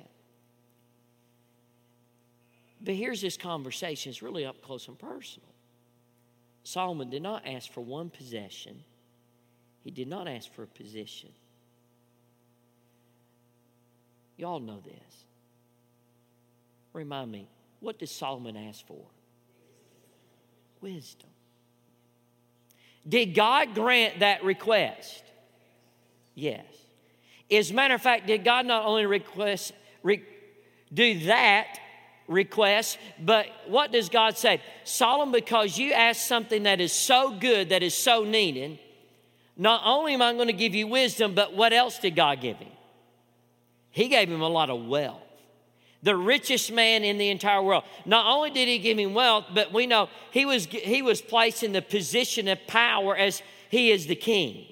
But 2.81 2.95
here's 2.95 3.21
this 3.21 3.37
conversation, 3.37 4.11
it's 4.11 4.23
really 4.23 4.45
up 4.45 4.63
close 4.63 4.87
and 4.87 4.99
personal. 4.99 5.49
Solomon 6.69 7.09
did 7.09 7.23
not 7.23 7.47
ask 7.47 7.73
for 7.73 7.81
one 7.81 8.11
possession, 8.11 8.85
he 9.85 9.91
did 9.91 10.07
not 10.07 10.29
ask 10.29 10.53
for 10.53 10.65
a 10.65 10.67
position. 10.67 11.31
Y'all 14.37 14.61
know 14.61 14.81
this. 14.85 15.25
Remind 16.93 17.33
me, 17.33 17.49
what 17.81 17.99
did 17.99 18.11
Solomon 18.11 18.55
ask 18.55 18.87
for? 18.87 19.03
wisdom. 20.81 21.31
Did 23.09 23.35
God 23.35 23.75
grant 23.75 24.21
that 24.21 24.45
request? 24.45 25.25
Yes. 26.35 26.67
As 27.51 27.71
a 27.71 27.75
matter 27.75 27.95
of 27.95 28.03
fact, 28.03 28.27
did 28.27 28.45
God 28.45 28.67
not 28.67 28.85
only 28.85 29.07
request 29.07 29.73
re, 30.03 30.23
do 30.93 31.21
that 31.21 31.79
request, 32.29 32.99
but 33.21 33.47
what 33.67 33.91
does 33.91 34.09
God 34.09 34.39
say? 34.39 34.61
Solomon, 34.85 35.33
because 35.33 35.77
you 35.77 35.93
asked 35.93 36.29
something 36.29 36.63
that 36.63 36.81
is 36.81 36.93
so 36.93 37.37
good, 37.39 37.71
that 37.71 37.83
is 37.83 37.95
so 37.95 38.25
needed, 38.25 38.79
not 39.57 39.83
only 39.85 40.15
am 40.15 40.23
I 40.23 40.33
going 40.35 40.47
to 40.47 40.53
give 40.53 40.75
you 40.75 40.87
wisdom, 40.87 41.35
but 41.35 41.55
what 41.55 41.73
else 41.73 41.99
did 41.99 42.15
God 42.15 42.41
give 42.41 42.59
him? 42.59 42.71
He 43.91 44.09
gave 44.09 44.31
him 44.31 44.43
a 44.43 44.49
lot 44.49 44.71
of 44.71 44.87
wealth 44.87 45.23
the 46.03 46.17
richest 46.17 46.73
man 46.73 47.03
in 47.05 47.19
the 47.19 47.29
entire 47.29 47.63
world. 47.63 47.85
Not 48.07 48.27
only 48.27 48.51
did 48.51 48.69
he 48.69 48.79
give 48.79 48.99
him 48.99 49.15
wealth, 49.15 49.47
but 49.53 49.73
we 49.73 49.87
know 49.87 50.09
he 50.31 50.47
was, 50.47 50.67
he 50.67 51.03
was 51.03 51.21
placed 51.21 51.63
in 51.63 51.73
the 51.73 51.83
position 51.83 52.49
of 52.49 52.59
power 52.67 53.17
as 53.17 53.43
he 53.69 53.91
is 53.91 54.07
the 54.07 54.15
king. 54.15 54.67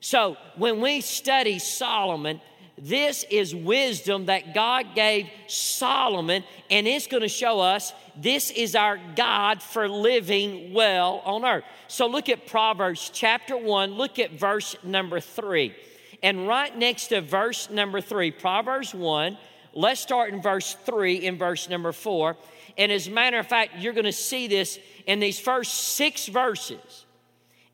So 0.00 0.36
when 0.56 0.80
we 0.80 1.00
study 1.00 1.58
Solomon, 1.58 2.40
this 2.82 3.24
is 3.30 3.54
wisdom 3.54 4.26
that 4.26 4.54
God 4.54 4.94
gave 4.94 5.28
Solomon, 5.46 6.44
and 6.68 6.86
it's 6.86 7.06
going 7.06 7.22
to 7.22 7.28
show 7.28 7.60
us 7.60 7.92
this 8.16 8.50
is 8.50 8.74
our 8.74 8.98
God 9.14 9.62
for 9.62 9.88
living 9.88 10.74
well 10.74 11.22
on 11.24 11.44
earth. 11.44 11.64
So 11.88 12.06
look 12.06 12.28
at 12.28 12.46
Proverbs 12.46 13.10
chapter 13.14 13.56
1, 13.56 13.92
look 13.92 14.18
at 14.18 14.32
verse 14.32 14.76
number 14.82 15.20
3. 15.20 15.74
And 16.22 16.46
right 16.46 16.76
next 16.76 17.08
to 17.08 17.20
verse 17.20 17.70
number 17.70 18.00
3, 18.00 18.32
Proverbs 18.32 18.94
1, 18.94 19.38
Let's 19.74 20.00
start 20.00 20.32
in 20.34 20.42
verse 20.42 20.74
3 20.84 21.16
in 21.16 21.38
verse 21.38 21.68
number 21.68 21.92
4. 21.92 22.36
And 22.76 22.92
as 22.92 23.06
a 23.06 23.10
matter 23.10 23.38
of 23.38 23.46
fact, 23.46 23.78
you're 23.78 23.94
going 23.94 24.04
to 24.04 24.12
see 24.12 24.46
this 24.46 24.78
in 25.06 25.18
these 25.18 25.38
first 25.38 25.74
six 25.74 26.26
verses. 26.26 27.06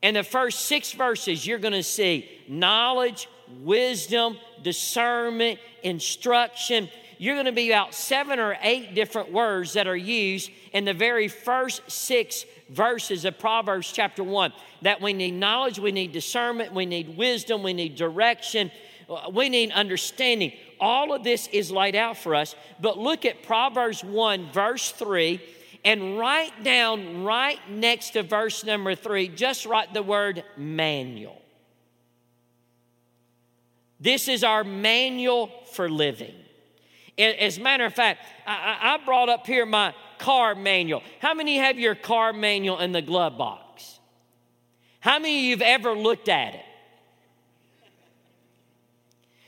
In 0.01 0.13
the 0.13 0.23
first 0.23 0.61
six 0.61 0.93
verses, 0.93 1.45
you're 1.45 1.59
going 1.59 1.73
to 1.73 1.83
see 1.83 2.29
knowledge, 2.47 3.27
wisdom, 3.61 4.37
discernment, 4.63 5.59
instruction. 5.83 6.89
You're 7.17 7.35
going 7.35 7.45
to 7.47 7.51
be 7.51 7.71
about 7.71 7.93
seven 7.93 8.39
or 8.39 8.57
eight 8.61 8.95
different 8.95 9.31
words 9.31 9.73
that 9.73 9.87
are 9.87 9.97
used 9.97 10.51
in 10.71 10.85
the 10.85 10.93
very 10.93 11.27
first 11.27 11.81
six 11.91 12.45
verses 12.69 13.25
of 13.25 13.37
Proverbs 13.39 13.91
chapter 13.91 14.23
1 14.23 14.53
that 14.83 15.01
we 15.01 15.13
need 15.13 15.33
knowledge, 15.33 15.79
we 15.79 15.91
need 15.91 16.11
discernment, 16.11 16.73
we 16.73 16.85
need 16.85 17.17
wisdom, 17.17 17.63
we 17.63 17.73
need 17.73 17.95
direction, 17.95 18.71
uh, 19.09 19.29
we 19.33 19.49
need 19.49 19.71
understanding. 19.71 20.53
All 20.79 21.13
of 21.13 21.23
this 21.23 21.47
is 21.47 21.71
laid 21.71 21.95
out 21.95 22.17
for 22.17 22.35
us. 22.35 22.55
But 22.79 22.97
look 22.97 23.25
at 23.25 23.43
Proverbs 23.43 24.03
1, 24.03 24.51
verse 24.51 24.91
3, 24.91 25.41
and 25.83 26.17
write 26.17 26.63
down 26.63 27.23
right 27.23 27.59
next 27.69 28.11
to 28.11 28.23
verse 28.23 28.63
number 28.63 28.95
3, 28.95 29.29
just 29.29 29.65
write 29.65 29.93
the 29.93 30.03
word 30.03 30.43
manual. 30.55 31.38
This 33.99 34.27
is 34.27 34.43
our 34.43 34.63
manual 34.63 35.51
for 35.73 35.89
living. 35.89 36.33
As 37.17 37.57
a 37.57 37.61
matter 37.61 37.85
of 37.85 37.93
fact, 37.93 38.25
I, 38.47 38.97
brought 39.05 39.27
up 39.27 39.45
here 39.45 39.65
my 39.65 39.93
car 40.19 40.55
manual. 40.55 41.03
How 41.19 41.33
many 41.33 41.57
have 41.57 41.77
your 41.77 41.95
car 41.95 42.31
manual 42.31 42.79
in 42.79 42.93
the 42.93 43.01
glove 43.01 43.37
box? 43.37 43.99
How 45.01 45.19
many 45.19 45.39
of 45.39 45.43
you 45.43 45.51
have 45.51 45.61
ever 45.61 45.93
looked 45.93 46.29
at 46.29 46.55
it? 46.55 46.65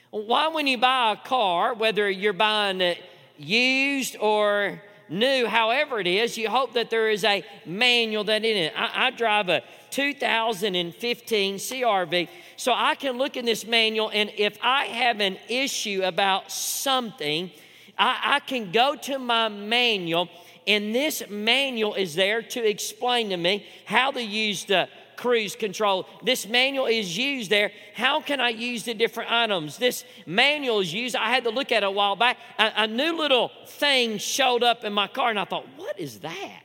Why, 0.09 0.49
when 0.49 0.67
you 0.67 0.77
buy 0.77 1.13
a 1.13 1.27
car, 1.27 1.73
whether 1.73 2.09
you're 2.09 2.33
buying 2.33 2.81
it 2.81 2.97
used 3.37 4.17
or 4.19 4.81
new, 5.11 5.45
however 5.45 5.99
it 5.99 6.07
is, 6.07 6.37
you 6.37 6.49
hope 6.49 6.73
that 6.73 6.89
there 6.89 7.09
is 7.09 7.23
a 7.23 7.43
manual 7.65 8.23
that 8.23 8.45
in 8.45 8.57
it. 8.57 8.73
I, 8.75 9.07
I 9.07 9.09
drive 9.11 9.49
a 9.49 9.61
2015 9.91 11.55
CRV, 11.55 12.29
so 12.55 12.73
I 12.73 12.95
can 12.95 13.17
look 13.17 13.35
in 13.35 13.45
this 13.45 13.65
manual, 13.65 14.09
and 14.11 14.31
if 14.37 14.57
I 14.63 14.85
have 14.85 15.19
an 15.19 15.37
issue 15.49 16.01
about 16.03 16.51
something, 16.51 17.51
I, 17.97 18.35
I 18.35 18.39
can 18.39 18.71
go 18.71 18.95
to 18.95 19.19
my 19.19 19.49
manual, 19.49 20.29
and 20.65 20.95
this 20.95 21.23
manual 21.29 21.95
is 21.95 22.15
there 22.15 22.41
to 22.41 22.67
explain 22.67 23.29
to 23.29 23.37
me 23.37 23.65
how 23.85 24.11
to 24.11 24.23
use 24.23 24.65
the 24.65 24.87
cruise 25.21 25.55
control. 25.55 26.07
This 26.23 26.47
manual 26.47 26.87
is 26.87 27.15
used 27.15 27.51
there. 27.51 27.71
How 27.93 28.21
can 28.21 28.41
I 28.41 28.49
use 28.49 28.83
the 28.83 28.95
different 28.95 29.31
items? 29.31 29.77
This 29.77 30.03
manual 30.25 30.79
is 30.79 30.91
used. 30.91 31.15
I 31.15 31.29
had 31.29 31.43
to 31.43 31.51
look 31.51 31.71
at 31.71 31.83
it 31.83 31.85
a 31.85 31.91
while 31.91 32.15
back. 32.15 32.37
A, 32.57 32.71
a 32.75 32.87
new 32.87 33.15
little 33.15 33.51
thing 33.67 34.17
showed 34.17 34.63
up 34.63 34.83
in 34.83 34.93
my 34.93 35.07
car, 35.07 35.29
and 35.29 35.39
I 35.39 35.45
thought, 35.45 35.67
what 35.77 35.99
is 35.99 36.21
that? 36.21 36.63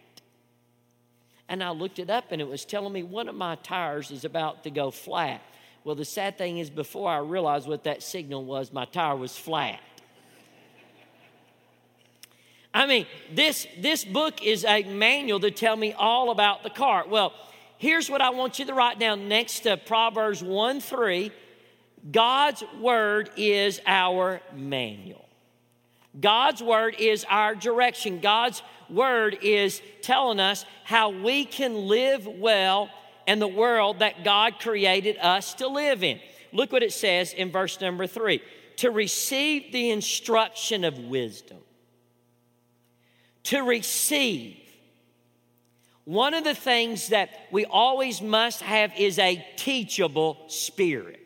And 1.48 1.62
I 1.62 1.70
looked 1.70 1.98
it 1.98 2.08
up, 2.08 2.32
and 2.32 2.40
it 2.40 2.48
was 2.48 2.64
telling 2.64 2.94
me 2.94 3.02
one 3.02 3.28
of 3.28 3.34
my 3.34 3.56
tires 3.56 4.10
is 4.10 4.24
about 4.24 4.64
to 4.64 4.70
go 4.70 4.90
flat. 4.90 5.42
Well, 5.84 5.94
the 5.94 6.04
sad 6.06 6.38
thing 6.38 6.56
is, 6.58 6.70
before 6.70 7.10
I 7.10 7.18
realized 7.18 7.68
what 7.68 7.84
that 7.84 8.02
signal 8.02 8.44
was, 8.44 8.72
my 8.72 8.86
tire 8.86 9.14
was 9.14 9.36
flat. 9.36 9.80
I 12.72 12.86
mean, 12.86 13.06
this, 13.32 13.66
this 13.78 14.04
book 14.04 14.42
is 14.42 14.64
a 14.64 14.82
manual 14.82 15.40
to 15.40 15.50
tell 15.50 15.76
me 15.76 15.92
all 15.92 16.30
about 16.30 16.62
the 16.62 16.70
car. 16.70 17.04
Well, 17.08 17.32
here's 17.78 18.10
what 18.10 18.20
I 18.20 18.30
want 18.30 18.58
you 18.58 18.66
to 18.66 18.74
write 18.74 18.98
down 18.98 19.28
next 19.28 19.60
to 19.60 19.76
Proverbs 19.76 20.42
1 20.42 20.80
3. 20.80 21.32
God's 22.10 22.62
word 22.80 23.30
is 23.36 23.80
our 23.86 24.40
manual. 24.54 25.28
God's 26.18 26.62
word 26.62 26.96
is 26.98 27.26
our 27.28 27.54
direction. 27.54 28.20
God's 28.20 28.62
word 28.88 29.38
is 29.42 29.82
telling 30.02 30.40
us 30.40 30.64
how 30.84 31.10
we 31.10 31.44
can 31.44 31.88
live 31.88 32.26
well 32.26 32.88
in 33.26 33.38
the 33.38 33.48
world 33.48 33.98
that 33.98 34.24
God 34.24 34.58
created 34.60 35.18
us 35.18 35.54
to 35.54 35.66
live 35.66 36.02
in. 36.02 36.20
Look 36.52 36.72
what 36.72 36.82
it 36.82 36.92
says 36.92 37.32
in 37.32 37.50
verse 37.50 37.80
number 37.80 38.06
three 38.06 38.42
to 38.76 38.90
receive 38.90 39.72
the 39.72 39.90
instruction 39.90 40.84
of 40.84 40.98
wisdom. 40.98 41.58
To 43.44 43.62
receive 43.62 44.58
one 46.06 46.34
of 46.34 46.44
the 46.44 46.54
things 46.54 47.08
that 47.08 47.30
we 47.50 47.64
always 47.64 48.22
must 48.22 48.62
have 48.62 48.92
is 48.96 49.18
a 49.18 49.44
teachable 49.56 50.38
spirit. 50.46 51.20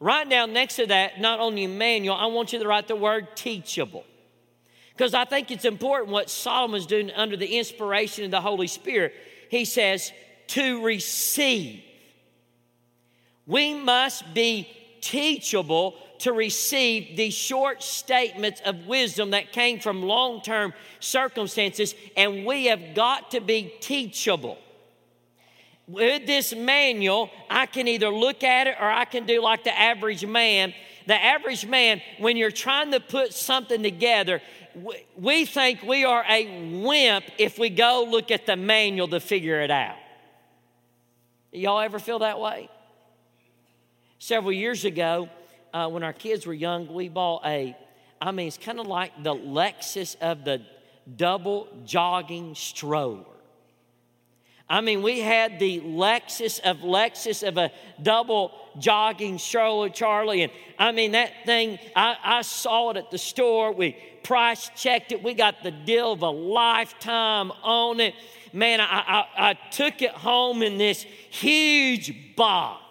Right 0.00 0.26
now, 0.26 0.46
next 0.46 0.76
to 0.76 0.86
that, 0.86 1.20
not 1.20 1.40
only 1.40 1.66
manual, 1.66 2.16
I 2.16 2.26
want 2.26 2.54
you 2.54 2.58
to 2.58 2.66
write 2.66 2.88
the 2.88 2.96
word 2.96 3.36
teachable. 3.36 4.04
Because 4.94 5.12
I 5.12 5.26
think 5.26 5.50
it's 5.50 5.66
important 5.66 6.10
what 6.10 6.30
Solomon's 6.30 6.86
doing 6.86 7.10
under 7.10 7.36
the 7.36 7.58
inspiration 7.58 8.24
of 8.24 8.30
the 8.30 8.40
Holy 8.40 8.66
Spirit. 8.66 9.12
He 9.50 9.66
says, 9.66 10.10
to 10.48 10.82
receive. 10.82 11.82
We 13.46 13.74
must 13.74 14.32
be 14.32 14.68
teachable 15.02 15.96
to 16.22 16.32
receive 16.32 17.16
these 17.16 17.34
short 17.34 17.82
statements 17.82 18.60
of 18.64 18.86
wisdom 18.86 19.30
that 19.30 19.52
came 19.52 19.80
from 19.80 20.02
long 20.02 20.40
term 20.40 20.72
circumstances, 21.00 21.96
and 22.16 22.46
we 22.46 22.66
have 22.66 22.94
got 22.94 23.32
to 23.32 23.40
be 23.40 23.74
teachable. 23.80 24.56
With 25.88 26.26
this 26.26 26.54
manual, 26.54 27.28
I 27.50 27.66
can 27.66 27.88
either 27.88 28.08
look 28.08 28.44
at 28.44 28.68
it 28.68 28.76
or 28.80 28.88
I 28.88 29.04
can 29.04 29.26
do 29.26 29.42
like 29.42 29.64
the 29.64 29.76
average 29.76 30.24
man. 30.24 30.72
The 31.08 31.20
average 31.20 31.66
man, 31.66 32.00
when 32.20 32.36
you're 32.36 32.52
trying 32.52 32.92
to 32.92 33.00
put 33.00 33.34
something 33.34 33.82
together, 33.82 34.40
we 35.16 35.44
think 35.44 35.82
we 35.82 36.04
are 36.04 36.24
a 36.28 36.70
wimp 36.82 37.24
if 37.36 37.58
we 37.58 37.68
go 37.68 38.06
look 38.08 38.30
at 38.30 38.46
the 38.46 38.54
manual 38.54 39.08
to 39.08 39.18
figure 39.18 39.60
it 39.60 39.72
out. 39.72 39.96
Y'all 41.50 41.80
ever 41.80 41.98
feel 41.98 42.20
that 42.20 42.38
way? 42.38 42.70
Several 44.20 44.52
years 44.52 44.84
ago, 44.84 45.28
uh, 45.72 45.88
when 45.88 46.02
our 46.02 46.12
kids 46.12 46.46
were 46.46 46.54
young, 46.54 46.92
we 46.92 47.08
bought 47.08 47.44
a, 47.44 47.76
I 48.20 48.30
mean, 48.32 48.48
it's 48.48 48.58
kind 48.58 48.80
of 48.80 48.86
like 48.86 49.22
the 49.22 49.34
Lexus 49.34 50.16
of 50.20 50.44
the 50.44 50.62
double 51.16 51.68
jogging 51.84 52.54
stroller. 52.54 53.24
I 54.68 54.80
mean, 54.80 55.02
we 55.02 55.20
had 55.20 55.58
the 55.58 55.80
Lexus 55.80 56.58
of 56.60 56.78
Lexus 56.78 57.46
of 57.46 57.58
a 57.58 57.70
double 58.02 58.52
jogging 58.78 59.38
stroller, 59.38 59.90
Charlie. 59.90 60.42
And 60.42 60.52
I 60.78 60.92
mean, 60.92 61.12
that 61.12 61.30
thing, 61.44 61.78
I, 61.94 62.16
I 62.22 62.42
saw 62.42 62.90
it 62.90 62.96
at 62.96 63.10
the 63.10 63.18
store. 63.18 63.72
We 63.72 63.96
price 64.22 64.70
checked 64.76 65.12
it. 65.12 65.22
We 65.22 65.34
got 65.34 65.62
the 65.62 65.70
deal 65.70 66.12
of 66.12 66.22
a 66.22 66.30
lifetime 66.30 67.50
on 67.62 68.00
it. 68.00 68.14
Man, 68.52 68.80
I, 68.80 68.84
I, 69.36 69.50
I 69.50 69.54
took 69.70 70.00
it 70.00 70.12
home 70.12 70.62
in 70.62 70.78
this 70.78 71.02
huge 71.02 72.36
box. 72.36 72.81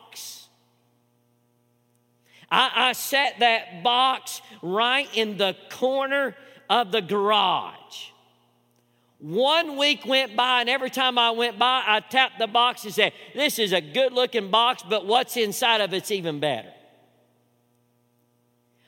I, 2.51 2.71
I 2.75 2.93
set 2.93 3.39
that 3.39 3.81
box 3.81 4.41
right 4.61 5.07
in 5.15 5.37
the 5.37 5.55
corner 5.69 6.35
of 6.69 6.91
the 6.91 7.01
garage. 7.01 7.77
One 9.19 9.77
week 9.77 10.05
went 10.05 10.35
by, 10.35 10.61
and 10.61 10.69
every 10.69 10.89
time 10.89 11.17
I 11.17 11.31
went 11.31 11.57
by, 11.57 11.83
I 11.85 11.99
tapped 11.99 12.39
the 12.39 12.47
box 12.47 12.83
and 12.83 12.93
said, 12.93 13.13
This 13.35 13.59
is 13.59 13.71
a 13.71 13.79
good 13.79 14.13
looking 14.13 14.49
box, 14.49 14.83
but 14.87 15.05
what's 15.05 15.37
inside 15.37 15.79
of 15.79 15.93
it's 15.93 16.11
even 16.11 16.39
better. 16.39 16.71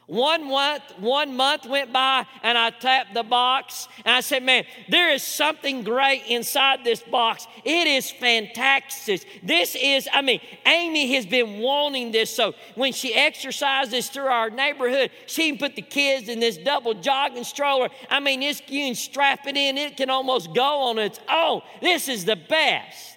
One 0.08 0.50
month, 0.50 0.84
one 1.00 1.36
month 1.36 1.66
went 1.66 1.94
by 1.94 2.26
and 2.42 2.58
I 2.58 2.72
tapped 2.72 3.14
the 3.14 3.24
box 3.24 3.88
and 4.04 4.14
I 4.16 4.20
said, 4.20 4.44
Man, 4.44 4.66
there 4.90 5.10
is 5.12 5.24
something 5.24 5.84
great 5.84 6.24
inside 6.28 6.84
this 6.84 7.02
box. 7.02 7.48
It 7.64 7.88
is 7.88 8.12
fantastic. 8.12 9.26
This 9.44 9.76
is, 9.76 10.10
I 10.12 10.22
mean, 10.22 10.42
Amy 10.66 11.14
has 11.16 11.26
been 11.26 11.60
wanting 11.60 12.12
this. 12.12 12.36
So 12.36 12.54
when 12.76 12.92
she 12.92 13.14
exercises 13.14 14.10
through 14.10 14.26
our 14.26 14.50
neighborhood, 14.50 15.12
she 15.26 15.50
can 15.50 15.58
put 15.58 15.78
the 15.78 15.82
kids 15.82 16.28
in 16.28 16.42
this 16.42 16.58
double 16.58 16.96
jogging 16.96 17.46
stroller. 17.46 17.90
I 18.10 18.20
mean, 18.20 18.44
it's, 18.44 18.62
you 18.68 18.88
can 18.88 18.96
strap 18.96 19.48
it 19.48 19.56
in, 19.56 19.78
it 19.78 19.96
can 19.96 20.10
almost 20.10 20.54
go 20.54 20.82
on 20.82 21.00
its 21.00 21.20
own. 21.32 21.62
This 21.82 22.10
is 22.10 22.26
the 22.26 22.36
best. 22.36 23.13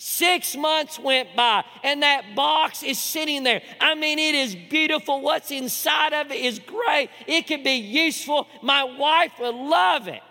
Six 0.00 0.56
months 0.56 0.96
went 0.96 1.34
by 1.34 1.64
and 1.82 2.02
that 2.04 2.36
box 2.36 2.84
is 2.84 3.00
sitting 3.00 3.42
there. 3.42 3.62
I 3.80 3.96
mean, 3.96 4.20
it 4.20 4.36
is 4.36 4.54
beautiful. 4.54 5.20
What's 5.20 5.50
inside 5.50 6.12
of 6.12 6.30
it 6.30 6.40
is 6.40 6.60
great. 6.60 7.10
It 7.26 7.48
could 7.48 7.64
be 7.64 7.72
useful. 7.72 8.46
My 8.62 8.84
wife 8.84 9.32
would 9.40 9.56
love 9.56 10.06
it. 10.06 10.22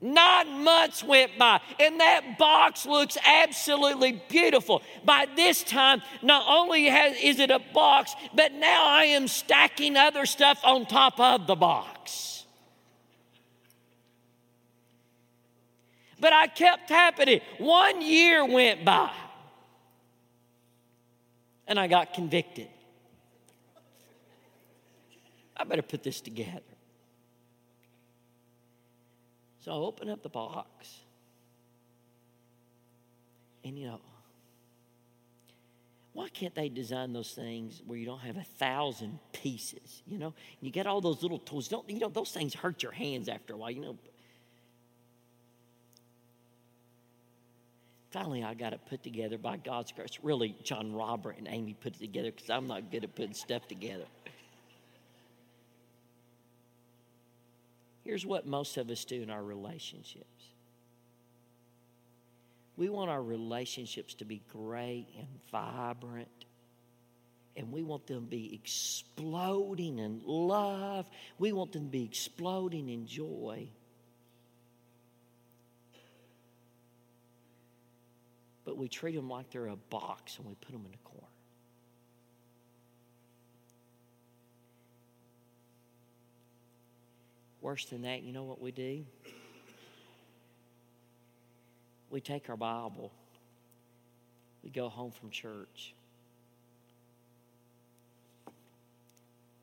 Nine 0.00 0.62
months 0.62 1.02
went 1.02 1.38
by, 1.38 1.60
and 1.80 1.98
that 2.00 2.38
box 2.38 2.84
looks 2.84 3.16
absolutely 3.24 4.22
beautiful. 4.28 4.82
By 5.04 5.26
this 5.36 5.62
time, 5.62 6.02
not 6.22 6.44
only 6.46 6.84
has, 6.86 7.16
is 7.22 7.38
it 7.38 7.50
a 7.50 7.60
box, 7.72 8.14
but 8.34 8.52
now 8.52 8.86
I 8.86 9.04
am 9.04 9.26
stacking 9.26 9.96
other 9.96 10.26
stuff 10.26 10.60
on 10.64 10.84
top 10.84 11.18
of 11.18 11.46
the 11.46 11.56
box. 11.56 12.35
But 16.18 16.32
I 16.32 16.46
kept 16.46 16.88
tapping 16.88 17.28
it. 17.28 17.42
One 17.58 18.00
year 18.00 18.44
went 18.44 18.84
by. 18.84 19.12
And 21.66 21.78
I 21.78 21.86
got 21.88 22.14
convicted. 22.14 22.68
I 25.56 25.64
better 25.64 25.82
put 25.82 26.02
this 26.02 26.20
together. 26.20 26.60
So 29.60 29.72
I 29.72 29.74
open 29.74 30.08
up 30.08 30.22
the 30.22 30.28
box. 30.28 31.00
And 33.64 33.76
you 33.76 33.88
know, 33.88 34.00
why 36.12 36.28
can't 36.28 36.54
they 36.54 36.68
design 36.68 37.12
those 37.12 37.32
things 37.32 37.82
where 37.84 37.98
you 37.98 38.06
don't 38.06 38.20
have 38.20 38.36
a 38.36 38.44
thousand 38.44 39.18
pieces? 39.32 40.02
You 40.06 40.18
know, 40.18 40.34
you 40.60 40.70
get 40.70 40.86
all 40.86 41.00
those 41.00 41.22
little 41.22 41.40
tools. 41.40 41.68
Don't 41.68 41.88
you 41.90 41.98
know 41.98 42.08
those 42.08 42.30
things 42.30 42.54
hurt 42.54 42.82
your 42.82 42.92
hands 42.92 43.28
after 43.28 43.54
a 43.54 43.56
while? 43.56 43.70
You 43.70 43.80
know, 43.80 43.98
Finally, 48.10 48.44
I 48.44 48.54
got 48.54 48.72
it 48.72 48.80
put 48.88 49.02
together 49.02 49.36
by 49.36 49.56
God's 49.56 49.92
grace. 49.92 50.18
Really, 50.22 50.56
John 50.62 50.94
Robert 50.94 51.36
and 51.38 51.48
Amy 51.48 51.74
put 51.74 51.94
it 51.96 52.00
together 52.00 52.30
because 52.30 52.48
I'm 52.50 52.66
not 52.66 52.90
good 52.90 53.04
at 53.04 53.14
putting 53.14 53.34
stuff 53.34 53.66
together. 53.68 54.06
Here's 58.04 58.24
what 58.24 58.46
most 58.46 58.76
of 58.76 58.88
us 58.90 59.04
do 59.04 59.20
in 59.20 59.30
our 59.30 59.42
relationships 59.42 60.26
we 62.76 62.90
want 62.90 63.10
our 63.10 63.22
relationships 63.22 64.14
to 64.14 64.24
be 64.24 64.42
great 64.52 65.06
and 65.18 65.28
vibrant. 65.50 66.28
And 67.56 67.72
we 67.72 67.82
want 67.82 68.06
them 68.06 68.24
to 68.24 68.30
be 68.30 68.54
exploding 68.54 69.98
in 69.98 70.20
love. 70.26 71.08
We 71.38 71.52
want 71.52 71.72
them 71.72 71.84
to 71.84 71.90
be 71.90 72.04
exploding 72.04 72.90
in 72.90 73.06
joy. 73.06 73.70
But 78.76 78.82
we 78.82 78.88
treat 78.88 79.14
them 79.14 79.30
like 79.30 79.50
they're 79.50 79.68
a 79.68 79.76
box 79.76 80.36
and 80.36 80.46
we 80.46 80.54
put 80.56 80.72
them 80.72 80.84
in 80.86 80.92
a 80.92 81.08
corner. 81.08 81.26
Worse 87.62 87.86
than 87.86 88.02
that, 88.02 88.22
you 88.22 88.34
know 88.34 88.44
what 88.44 88.60
we 88.60 88.72
do? 88.72 89.06
We 92.10 92.20
take 92.20 92.50
our 92.50 92.56
Bible, 92.56 93.10
we 94.62 94.68
go 94.68 94.90
home 94.90 95.10
from 95.10 95.30
church, 95.30 95.94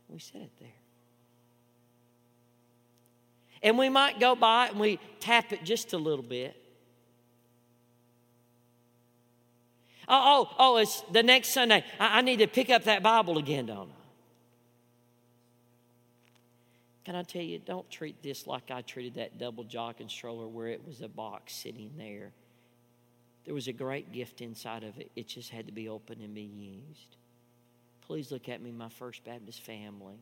we 0.10 0.20
set 0.20 0.42
it 0.42 0.52
there. 0.60 0.70
And 3.62 3.78
we 3.78 3.90
might 3.90 4.20
go 4.20 4.36
by 4.36 4.66
it 4.66 4.72
and 4.72 4.80
we 4.80 5.00
tap 5.20 5.54
it 5.54 5.64
just 5.64 5.94
a 5.94 5.98
little 5.98 6.26
bit. 6.26 6.63
Oh, 10.08 10.48
oh, 10.50 10.56
oh, 10.60 10.78
it's 10.78 11.02
the 11.12 11.24
next 11.24 11.50
Sunday. 11.50 11.84
I, 12.00 12.20
I 12.20 12.22
need 12.22 12.40
to 12.40 12.48
pick 12.48 12.70
up 12.70 12.84
that 12.86 13.04
Bible 13.04 13.38
again, 13.38 13.68
don't 13.68 13.90
I? 13.90 14.04
Can 17.06 17.16
I 17.16 17.24
tell 17.24 17.42
you, 17.42 17.60
don't 17.60 17.90
treat 17.90 18.22
this 18.24 18.48
like 18.48 18.72
I 18.72 18.82
treated 18.82 19.16
that 19.16 19.38
double 19.38 19.64
jogging 19.66 20.08
stroller 20.08 20.48
where 20.48 20.68
it 20.68 20.86
was 20.88 21.02
a 21.02 21.08
box 21.08 21.54
sitting 21.54 21.92
there. 21.98 22.32
There 23.46 23.54
was 23.54 23.68
a 23.68 23.74
great 23.74 24.14
gift 24.14 24.40
inside 24.40 24.84
of 24.84 24.98
it. 24.98 25.12
It 25.16 25.28
just 25.28 25.50
had 25.50 25.66
to 25.66 25.74
be 25.74 25.90
opened 25.90 26.22
and 26.22 26.34
be 26.34 26.42
used. 26.42 27.18
Please 28.08 28.32
look 28.32 28.48
at 28.48 28.62
me, 28.62 28.72
my 28.72 28.88
First 28.90 29.26
Baptist 29.26 29.62
family. 29.64 30.16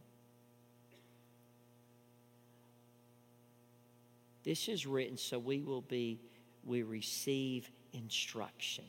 This 4.44 4.68
is 4.68 4.88
written 4.88 5.18
so 5.18 5.38
we 5.38 5.62
will 5.62 5.82
be, 5.82 6.20
we 6.66 6.82
receive 6.82 7.70
instruction 7.94 8.86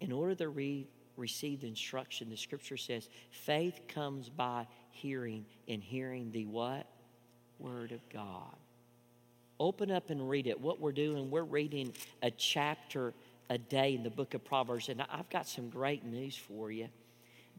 in 0.00 0.12
order 0.12 0.34
to 0.34 0.48
re- 0.48 0.86
receive 1.16 1.60
the 1.62 1.68
instruction, 1.68 2.30
the 2.30 2.36
scripture 2.36 2.76
says, 2.76 3.08
faith 3.30 3.80
comes 3.88 4.28
by 4.28 4.66
hearing, 4.90 5.44
and 5.68 5.82
hearing 5.82 6.30
the 6.32 6.46
what? 6.46 6.86
Word 7.58 7.92
of 7.92 8.06
God. 8.10 8.54
Open 9.58 9.90
up 9.90 10.10
and 10.10 10.28
read 10.28 10.46
it. 10.46 10.60
What 10.60 10.80
we're 10.80 10.92
doing, 10.92 11.30
we're 11.30 11.42
reading 11.42 11.92
a 12.22 12.30
chapter 12.30 13.14
a 13.48 13.58
day 13.58 13.94
in 13.94 14.02
the 14.02 14.10
book 14.10 14.34
of 14.34 14.44
Proverbs, 14.44 14.88
and 14.88 15.02
I've 15.02 15.30
got 15.30 15.46
some 15.46 15.70
great 15.70 16.04
news 16.04 16.36
for 16.36 16.70
you. 16.70 16.88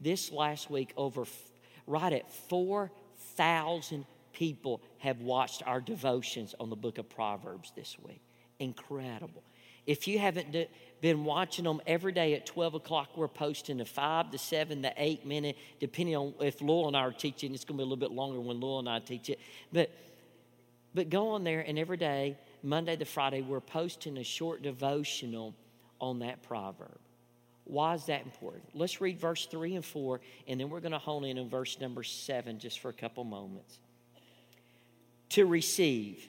This 0.00 0.30
last 0.30 0.70
week, 0.70 0.92
over 0.96 1.24
right 1.86 2.12
at 2.12 2.30
4,000 2.48 4.04
people 4.32 4.80
have 4.98 5.20
watched 5.20 5.62
our 5.66 5.80
devotions 5.80 6.54
on 6.60 6.70
the 6.70 6.76
book 6.76 6.98
of 6.98 7.08
Proverbs 7.08 7.72
this 7.74 7.96
week. 8.06 8.20
Incredible. 8.58 9.42
If 9.88 10.06
you 10.06 10.18
haven't 10.18 10.68
been 11.00 11.24
watching 11.24 11.64
them 11.64 11.80
every 11.86 12.12
day 12.12 12.34
at 12.34 12.46
12 12.46 12.74
o'clock. 12.74 13.16
We're 13.16 13.28
posting 13.28 13.78
the 13.78 13.84
five 13.84 14.30
to 14.30 14.38
seven 14.38 14.82
the 14.82 14.92
eight 14.96 15.26
minute, 15.26 15.56
depending 15.80 16.16
on 16.16 16.34
if 16.40 16.60
Laurel 16.60 16.88
and 16.88 16.96
I 16.96 17.00
are 17.00 17.12
teaching. 17.12 17.54
It's 17.54 17.64
going 17.64 17.76
to 17.76 17.82
be 17.82 17.86
a 17.86 17.86
little 17.86 17.96
bit 17.96 18.10
longer 18.10 18.40
when 18.40 18.60
Laurel 18.60 18.80
and 18.80 18.88
I 18.88 18.98
teach 18.98 19.30
it. 19.30 19.38
But, 19.72 19.90
but 20.94 21.10
go 21.10 21.30
on 21.30 21.44
there, 21.44 21.60
and 21.60 21.78
every 21.78 21.96
day, 21.96 22.36
Monday 22.62 22.96
to 22.96 23.04
Friday, 23.04 23.42
we're 23.42 23.60
posting 23.60 24.18
a 24.18 24.24
short 24.24 24.62
devotional 24.62 25.54
on 26.00 26.20
that 26.20 26.42
proverb. 26.42 26.98
Why 27.64 27.94
is 27.94 28.06
that 28.06 28.24
important? 28.24 28.64
Let's 28.74 29.00
read 29.00 29.20
verse 29.20 29.46
3 29.46 29.76
and 29.76 29.84
4, 29.84 30.20
and 30.48 30.58
then 30.58 30.70
we're 30.70 30.80
going 30.80 30.92
to 30.92 30.98
hone 30.98 31.24
in 31.24 31.38
on 31.38 31.48
verse 31.48 31.78
number 31.80 32.02
7 32.02 32.58
just 32.58 32.80
for 32.80 32.88
a 32.88 32.94
couple 32.94 33.24
moments. 33.24 33.78
To 35.30 35.44
receive, 35.44 36.26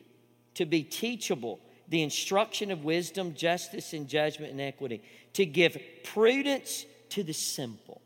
to 0.56 0.66
be 0.66 0.84
teachable, 0.84 1.62
the 1.90 2.04
instruction 2.04 2.72
of 2.72 2.84
wisdom, 2.84 3.34
justice, 3.34 3.94
and 3.94 4.08
judgment 4.08 4.52
and 4.52 4.62
equity, 4.62 5.02
to 5.34 5.46
give 5.46 5.78
prudence 6.04 6.86
to 7.10 7.24
the 7.24 7.34
simple. 7.34 8.02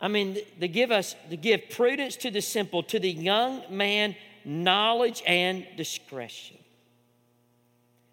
I 0.00 0.08
mean, 0.08 0.38
to 0.60 0.68
give 0.68 0.90
us, 0.90 1.14
to 1.30 1.36
give 1.36 1.70
prudence 1.70 2.16
to 2.16 2.30
the 2.30 2.40
simple, 2.40 2.82
to 2.84 2.98
the 2.98 3.10
young 3.10 3.62
man, 3.70 4.16
knowledge 4.44 5.22
and 5.26 5.66
discretion. 5.76 6.58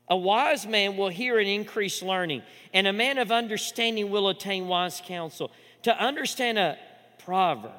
A 0.07 0.17
wise 0.17 0.65
man 0.65 0.97
will 0.97 1.09
hear 1.09 1.37
and 1.37 1.47
increase 1.47 2.01
learning, 2.01 2.41
and 2.73 2.87
a 2.87 2.93
man 2.93 3.19
of 3.19 3.31
understanding 3.31 4.09
will 4.09 4.29
attain 4.29 4.67
wise 4.67 5.01
counsel. 5.05 5.51
To 5.83 5.97
understand 5.97 6.57
a 6.57 6.77
proverb. 7.23 7.71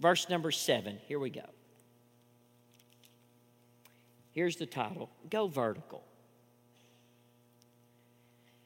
Verse 0.00 0.28
number 0.28 0.50
seven, 0.50 0.98
here 1.06 1.18
we 1.18 1.30
go. 1.30 1.48
Here's 4.36 4.56
the 4.56 4.66
title 4.66 5.08
Go 5.30 5.48
Vertical. 5.48 6.04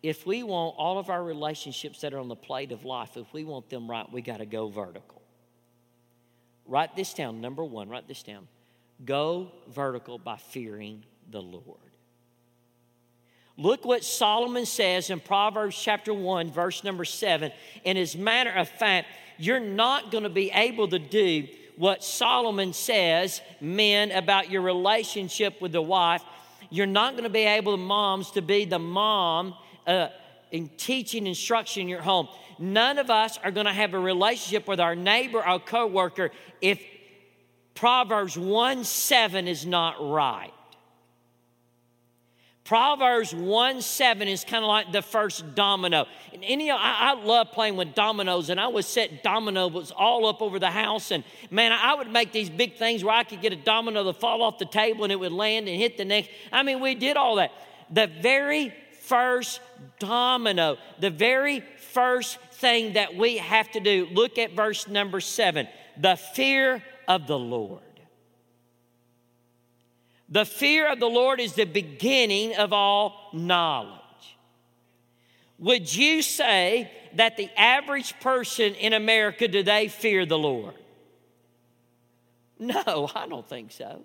If 0.03 0.27
we 0.27 0.43
want 0.43 0.75
all 0.77 0.99
of 0.99 1.11
our 1.11 1.23
relationships 1.23 2.01
that 2.01 2.13
are 2.13 2.19
on 2.19 2.27
the 2.27 2.35
plate 2.35 2.73
of 2.73 2.85
life, 2.85 3.17
if 3.17 3.33
we 3.33 3.45
want 3.45 3.71
them 3.71 3.89
right, 3.89 4.11
we 4.13 4.21
got 4.21 4.39
to 4.39 4.47
go 4.47 4.69
vertical. 4.69 5.23
Write 6.67 6.97
this 6.97 7.15
down. 7.15 7.41
Number 7.41 7.63
one, 7.63 7.89
write 7.89 8.09
this 8.09 8.25
down. 8.25 8.49
Go 9.05 9.53
vertical 9.69 10.19
by 10.19 10.39
fearing 10.39 11.05
the 11.31 11.41
Lord. 11.41 11.79
Look 13.57 13.85
what 13.85 14.03
Solomon 14.03 14.67
says 14.67 15.09
in 15.09 15.21
Proverbs 15.21 15.81
chapter 15.81 16.13
1, 16.13 16.51
verse 16.51 16.83
number 16.83 17.05
7. 17.05 17.53
And 17.85 17.97
as 17.97 18.17
matter 18.17 18.51
of 18.51 18.69
fact, 18.69 19.07
you're 19.39 19.61
not 19.61 20.11
going 20.11 20.25
to 20.25 20.31
be 20.31 20.51
able 20.51 20.89
to 20.89 20.99
do 20.99 21.47
what 21.77 22.05
Solomon 22.05 22.73
says, 22.73 23.41
men, 23.61 24.11
about 24.13 24.51
your 24.51 24.63
relationship 24.63 25.61
with 25.61 25.73
the 25.73 25.83
wife. 25.83 26.23
You're 26.71 26.87
not 26.87 27.13
going 27.13 27.25
to 27.25 27.31
be 27.31 27.41
able, 27.41 27.77
moms, 27.77 28.31
to 28.33 28.43
be 28.43 28.65
the 28.65 28.79
mom 28.79 29.55
uh, 29.87 30.09
in 30.51 30.69
teaching 30.77 31.27
instruction 31.27 31.83
in 31.83 31.89
your 31.89 32.03
home. 32.03 32.29
None 32.59 32.99
of 32.99 33.11
us 33.11 33.39
are 33.43 33.51
going 33.51 33.67
to 33.67 33.73
have 33.73 33.95
a 33.95 33.99
relationship 33.99 34.69
with 34.69 34.81
our 34.81 34.95
neighbor 34.95 35.47
or 35.47 35.59
coworker 35.59 36.31
if 36.61 36.81
Proverbs 37.75 38.37
1 38.37 38.85
7 38.85 39.49
is 39.49 39.65
not 39.65 39.97
right. 39.99 40.53
Proverbs 42.65 43.35
1 43.35 43.81
7 43.81 44.29
is 44.29 44.45
kind 44.45 44.65
of 44.65 44.69
like 44.69 44.93
the 44.93 45.03
first 45.03 45.55
domino. 45.55 46.07
And 46.33 46.45
any, 46.45 46.71
I, 46.71 46.77
I, 46.77 47.15
love 47.15 47.53
playing 47.53 47.77
with 47.77 47.95
dominoes, 47.95 48.51
and 48.51 48.61
I 48.61 48.69
would 48.69 48.85
set 48.85 49.23
dominoes 49.23 49.91
all 49.91 50.27
up 50.27 50.43
over 50.43 50.59
the 50.59 50.71
house. 50.71 51.11
And 51.11 51.25
man, 51.51 51.73
I 51.73 51.95
would 51.95 52.11
make 52.11 52.33
these 52.33 52.51
big 52.51 52.77
things 52.77 53.03
where 53.03 53.15
I 53.15 53.25
could 53.25 53.41
get 53.41 53.53
a 53.53 53.57
domino 53.57 54.05
to 54.05 54.13
fall 54.13 54.43
off 54.43 54.59
the 54.59 54.67
table 54.67 55.05
and 55.05 55.13
it 55.13 55.19
would 55.19 55.33
land 55.33 55.69
and 55.69 55.81
hit 55.81 55.97
the 55.97 56.05
next. 56.05 56.31
I 56.53 56.63
mean, 56.63 56.81
we 56.81 56.95
did 56.95 57.17
all 57.17 57.37
that. 57.37 57.51
The 57.91 58.07
very 58.07 58.73
first 59.01 59.61
domino, 59.99 60.77
the 61.01 61.11
very 61.11 61.61
first 61.61 62.39
thing 62.53 62.93
that 62.93 63.17
we 63.17 63.39
have 63.39 63.71
to 63.73 63.81
do, 63.81 64.07
look 64.13 64.39
at 64.39 64.53
verse 64.53 64.87
number 64.87 65.21
seven 65.21 65.67
the 65.97 66.17
fear 66.17 66.83
of 67.09 67.27
the 67.27 67.39
Lord. 67.39 67.83
The 70.31 70.45
fear 70.45 70.87
of 70.87 71.01
the 71.01 71.09
Lord 71.09 71.41
is 71.41 71.55
the 71.55 71.65
beginning 71.65 72.55
of 72.55 72.73
all 72.73 73.31
knowledge. 73.33 73.99
Would 75.59 75.95
you 75.95 76.23
say 76.23 76.91
that 77.15 77.37
the 77.37 77.51
average 77.57 78.19
person 78.21 78.75
in 78.75 78.93
America, 78.93 79.49
do 79.49 79.63
they 79.63 79.89
fear 79.89 80.25
the 80.25 80.39
Lord? 80.39 80.75
No, 82.59 83.11
I 83.15 83.27
don't 83.27 83.49
think 83.49 83.73
so. 83.73 84.03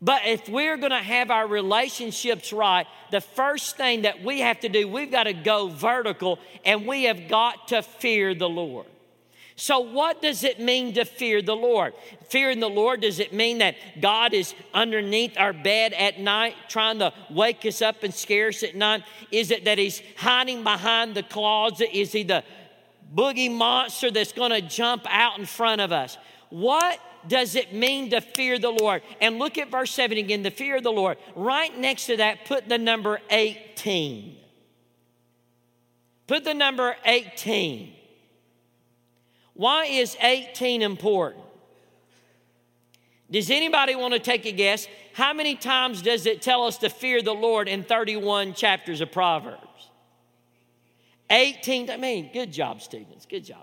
But 0.00 0.26
if 0.26 0.48
we're 0.48 0.76
going 0.76 0.90
to 0.90 0.98
have 0.98 1.30
our 1.30 1.46
relationships 1.46 2.52
right, 2.52 2.88
the 3.12 3.20
first 3.20 3.76
thing 3.76 4.02
that 4.02 4.24
we 4.24 4.40
have 4.40 4.58
to 4.60 4.68
do, 4.68 4.88
we've 4.88 5.12
got 5.12 5.24
to 5.24 5.32
go 5.32 5.68
vertical 5.68 6.40
and 6.64 6.88
we 6.88 7.04
have 7.04 7.28
got 7.28 7.68
to 7.68 7.82
fear 7.82 8.34
the 8.34 8.48
Lord. 8.48 8.86
So, 9.56 9.80
what 9.80 10.22
does 10.22 10.44
it 10.44 10.60
mean 10.60 10.94
to 10.94 11.04
fear 11.04 11.42
the 11.42 11.54
Lord? 11.54 11.92
Fearing 12.28 12.60
the 12.60 12.70
Lord, 12.70 13.02
does 13.02 13.18
it 13.20 13.32
mean 13.32 13.58
that 13.58 13.76
God 14.00 14.32
is 14.32 14.54
underneath 14.72 15.36
our 15.36 15.52
bed 15.52 15.92
at 15.92 16.18
night 16.18 16.54
trying 16.68 16.98
to 17.00 17.12
wake 17.30 17.64
us 17.66 17.82
up 17.82 18.02
and 18.02 18.14
scare 18.14 18.48
us 18.48 18.62
at 18.62 18.74
night? 18.74 19.02
Is 19.30 19.50
it 19.50 19.66
that 19.66 19.78
He's 19.78 20.02
hiding 20.16 20.62
behind 20.62 21.14
the 21.14 21.22
closet? 21.22 21.94
Is 21.94 22.12
He 22.12 22.22
the 22.22 22.44
boogie 23.14 23.52
monster 23.52 24.10
that's 24.10 24.32
going 24.32 24.52
to 24.52 24.62
jump 24.62 25.04
out 25.08 25.38
in 25.38 25.44
front 25.44 25.80
of 25.80 25.92
us? 25.92 26.16
What 26.48 26.98
does 27.28 27.54
it 27.54 27.74
mean 27.74 28.10
to 28.10 28.20
fear 28.20 28.58
the 28.58 28.70
Lord? 28.70 29.02
And 29.20 29.38
look 29.38 29.58
at 29.58 29.70
verse 29.70 29.90
7 29.92 30.16
again 30.16 30.42
the 30.42 30.50
fear 30.50 30.76
of 30.76 30.82
the 30.82 30.92
Lord. 30.92 31.18
Right 31.36 31.76
next 31.78 32.06
to 32.06 32.16
that, 32.16 32.46
put 32.46 32.68
the 32.68 32.78
number 32.78 33.20
18. 33.30 34.36
Put 36.26 36.44
the 36.44 36.54
number 36.54 36.96
18. 37.04 37.94
Why 39.62 39.84
is 39.84 40.16
18 40.20 40.82
important? 40.82 41.44
Does 43.30 43.48
anybody 43.48 43.94
want 43.94 44.12
to 44.12 44.18
take 44.18 44.44
a 44.44 44.50
guess? 44.50 44.88
How 45.12 45.32
many 45.32 45.54
times 45.54 46.02
does 46.02 46.26
it 46.26 46.42
tell 46.42 46.64
us 46.64 46.78
to 46.78 46.88
fear 46.88 47.22
the 47.22 47.32
Lord 47.32 47.68
in 47.68 47.84
31 47.84 48.54
chapters 48.54 49.00
of 49.00 49.12
Proverbs? 49.12 49.90
18. 51.30 51.90
I 51.90 51.96
mean, 51.96 52.30
good 52.32 52.52
job, 52.52 52.82
students. 52.82 53.24
Good 53.24 53.44
job. 53.44 53.62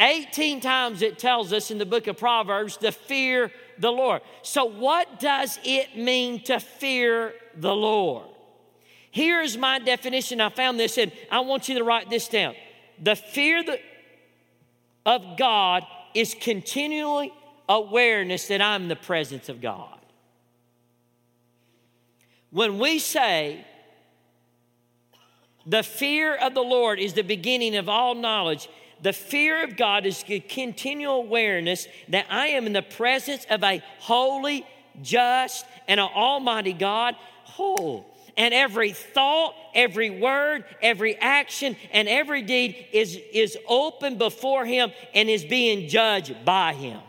18 0.00 0.62
times 0.62 1.02
it 1.02 1.18
tells 1.18 1.52
us 1.52 1.70
in 1.70 1.76
the 1.76 1.84
book 1.84 2.06
of 2.06 2.16
Proverbs 2.16 2.78
to 2.78 2.90
fear 2.90 3.52
the 3.76 3.92
Lord. 3.92 4.22
So, 4.40 4.64
what 4.64 5.20
does 5.20 5.58
it 5.64 5.98
mean 5.98 6.42
to 6.44 6.60
fear 6.60 7.34
the 7.54 7.74
Lord? 7.74 8.24
Here's 9.10 9.58
my 9.58 9.80
definition. 9.80 10.40
I 10.40 10.48
found 10.48 10.80
this, 10.80 10.96
and 10.96 11.12
I 11.30 11.40
want 11.40 11.68
you 11.68 11.76
to 11.76 11.84
write 11.84 12.08
this 12.08 12.26
down. 12.26 12.54
The 13.02 13.16
fear, 13.16 13.62
the, 13.62 13.78
of 15.06 15.36
God 15.36 15.84
is 16.14 16.34
continually 16.38 17.32
awareness 17.68 18.48
that 18.48 18.60
I'm 18.60 18.88
the 18.88 18.96
presence 18.96 19.48
of 19.48 19.60
God. 19.60 19.98
When 22.50 22.78
we 22.78 22.98
say 22.98 23.64
the 25.66 25.82
fear 25.82 26.34
of 26.34 26.54
the 26.54 26.62
Lord 26.62 26.98
is 26.98 27.12
the 27.12 27.22
beginning 27.22 27.76
of 27.76 27.88
all 27.88 28.14
knowledge, 28.14 28.68
the 29.02 29.12
fear 29.12 29.62
of 29.62 29.76
God 29.76 30.04
is 30.04 30.24
a 30.28 30.40
continual 30.40 31.20
awareness 31.20 31.86
that 32.08 32.26
I 32.28 32.48
am 32.48 32.66
in 32.66 32.72
the 32.72 32.82
presence 32.82 33.46
of 33.48 33.62
a 33.62 33.82
holy, 33.98 34.66
just, 35.00 35.64
and 35.88 36.00
an 36.00 36.08
almighty 36.14 36.72
God. 36.72 37.14
Oh, 37.58 38.04
and 38.36 38.54
every 38.54 38.92
thought, 38.92 39.54
every 39.74 40.10
word, 40.10 40.64
every 40.82 41.16
action, 41.16 41.76
and 41.92 42.08
every 42.08 42.42
deed 42.42 42.86
is, 42.92 43.18
is 43.32 43.56
open 43.68 44.18
before 44.18 44.64
Him 44.64 44.92
and 45.14 45.28
is 45.28 45.44
being 45.44 45.88
judged 45.88 46.44
by 46.44 46.74
Him. 46.74 47.00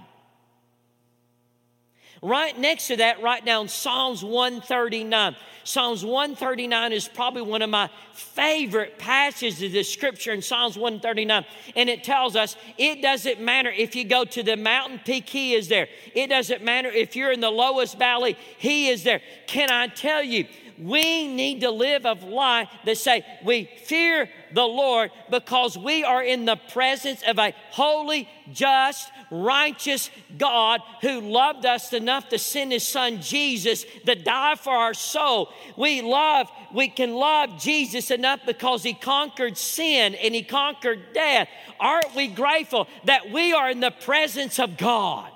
Right 2.21 2.57
next 2.57 2.87
to 2.87 2.97
that, 2.97 3.23
write 3.23 3.45
down 3.45 3.67
Psalms 3.67 4.23
139. 4.23 5.35
Psalms 5.63 6.03
139 6.05 6.91
is 6.91 7.07
probably 7.07 7.41
one 7.41 7.63
of 7.63 7.69
my 7.69 7.89
favorite 8.13 8.99
passages 8.99 9.61
of 9.63 9.71
the 9.71 9.83
scripture 9.83 10.31
in 10.31 10.41
Psalms 10.41 10.77
139. 10.77 11.45
And 11.75 11.89
it 11.89 12.03
tells 12.03 12.35
us 12.35 12.55
it 12.77 13.01
doesn't 13.01 13.41
matter 13.41 13.69
if 13.69 13.95
you 13.95 14.03
go 14.03 14.23
to 14.25 14.43
the 14.43 14.55
mountain 14.55 14.99
peak, 15.03 15.29
He 15.29 15.53
is 15.53 15.67
there. 15.67 15.87
It 16.13 16.27
doesn't 16.27 16.63
matter 16.63 16.89
if 16.89 17.15
you're 17.15 17.31
in 17.31 17.41
the 17.41 17.49
lowest 17.49 17.97
valley, 17.97 18.37
He 18.57 18.89
is 18.89 19.03
there. 19.03 19.21
Can 19.47 19.71
I 19.71 19.87
tell 19.87 20.21
you, 20.23 20.45
we 20.79 21.27
need 21.27 21.61
to 21.61 21.71
live 21.71 22.05
a 22.05 22.13
life 22.13 22.69
that 22.85 22.97
say 22.97 23.25
we 23.43 23.69
fear 23.85 24.29
the 24.53 24.63
Lord 24.63 25.11
because 25.29 25.77
we 25.77 26.03
are 26.03 26.23
in 26.23 26.45
the 26.45 26.55
presence 26.55 27.23
of 27.27 27.39
a 27.39 27.53
holy, 27.71 28.27
just, 28.51 29.09
righteous 29.29 30.09
God 30.37 30.81
who 31.01 31.21
loved 31.21 31.65
us 31.65 31.93
enough 31.93 32.29
to 32.29 32.37
send 32.37 32.71
his 32.71 32.85
son 32.85 33.21
Jesus 33.21 33.85
to 34.05 34.15
die 34.15 34.55
for 34.55 34.73
our 34.73 34.93
soul. 34.93 35.49
We 35.77 36.01
love, 36.01 36.49
we 36.73 36.89
can 36.89 37.13
love 37.13 37.59
Jesus 37.59 38.11
enough 38.11 38.41
because 38.45 38.83
he 38.83 38.93
conquered 38.93 39.57
sin 39.57 40.15
and 40.15 40.35
he 40.35 40.43
conquered 40.43 41.13
death. 41.13 41.47
Aren't 41.79 42.15
we 42.15 42.27
grateful 42.27 42.87
that 43.05 43.31
we 43.31 43.53
are 43.53 43.69
in 43.69 43.79
the 43.79 43.91
presence 43.91 44.59
of 44.59 44.77
God? 44.77 45.31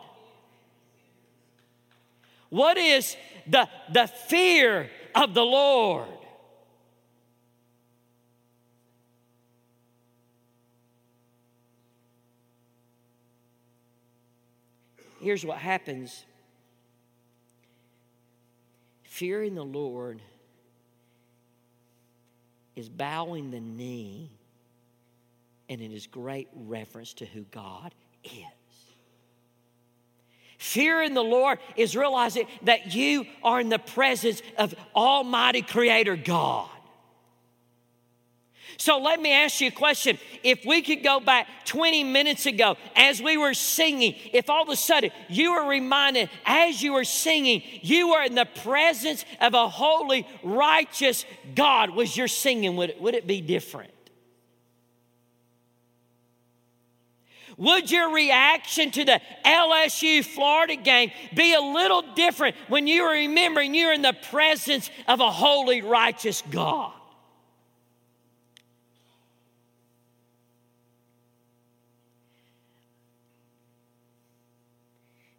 What 2.50 2.78
is 2.78 3.16
the, 3.48 3.68
the 3.92 4.08
fear 4.08 4.90
of 5.16 5.34
the 5.34 5.44
Lord. 5.44 6.08
Here's 15.22 15.44
what 15.44 15.58
happens 15.58 16.24
fearing 19.04 19.56
the 19.56 19.64
Lord 19.64 20.22
is 22.76 22.90
bowing 22.90 23.50
the 23.50 23.62
knee 23.62 24.30
and 25.70 25.82
it 25.82 25.92
is 25.92 26.06
great 26.06 26.48
reverence 26.54 27.14
to 27.14 27.26
who 27.26 27.44
God 27.50 27.96
is. 28.24 28.65
Fear 30.58 31.04
in 31.04 31.14
the 31.14 31.24
Lord 31.24 31.60
is 31.76 31.96
realizing 31.96 32.48
that 32.64 32.94
you 32.94 33.26
are 33.44 33.60
in 33.60 33.70
the 33.70 33.80
presence 33.80 34.42
of 34.58 34.74
Almighty 34.96 35.62
Creator 35.62 36.16
God. 36.18 36.70
So 38.78 39.00
let 39.00 39.22
me 39.22 39.32
ask 39.32 39.62
you 39.62 39.70
a 39.70 39.72
question. 39.72 40.18
If 40.44 40.66
we 40.66 40.82
could 40.82 41.02
go 41.02 41.20
back 41.20 41.48
20 41.66 42.04
minutes 42.04 42.46
ago 42.46 42.76
as 42.96 43.22
we 43.22 43.38
were 43.38 43.54
singing, 43.54 44.16
if 44.34 44.50
all 44.50 44.64
of 44.64 44.70
a 44.70 44.76
sudden 44.76 45.12
you 45.30 45.54
were 45.54 45.68
reminded 45.68 46.30
as 46.46 46.82
you 46.82 46.94
were 46.94 47.06
singing, 47.06 47.64
you 47.82 48.10
were 48.10 48.24
in 48.24 48.36
the 48.36 48.46
presence 48.46 49.24
of 49.40 49.54
a 49.54 49.70
holy, 49.70 50.28
righteous 50.44 51.26
God, 51.56 51.92
was 51.92 52.18
your 52.18 52.28
singing, 52.28 52.76
would 52.76 52.92
it, 52.92 53.02
would 53.02 53.16
it 53.16 53.26
be 53.26 53.40
different? 53.40 53.92
Would 57.58 57.90
your 57.90 58.14
reaction 58.14 58.92
to 58.92 59.06
the 59.06 59.22
LSU 59.46 60.26
Florida 60.26 60.76
game 60.76 61.12
be 61.34 61.54
a 61.54 61.62
little 61.62 62.02
different 62.14 62.56
when 62.68 62.86
you 62.86 63.04
are 63.04 63.14
remembering 63.14 63.74
you're 63.74 63.94
in 63.94 64.02
the 64.02 64.16
presence 64.30 64.90
of 65.08 65.22
a 65.22 65.32
holy, 65.32 65.82
righteous 65.82 66.44
God? 66.52 66.92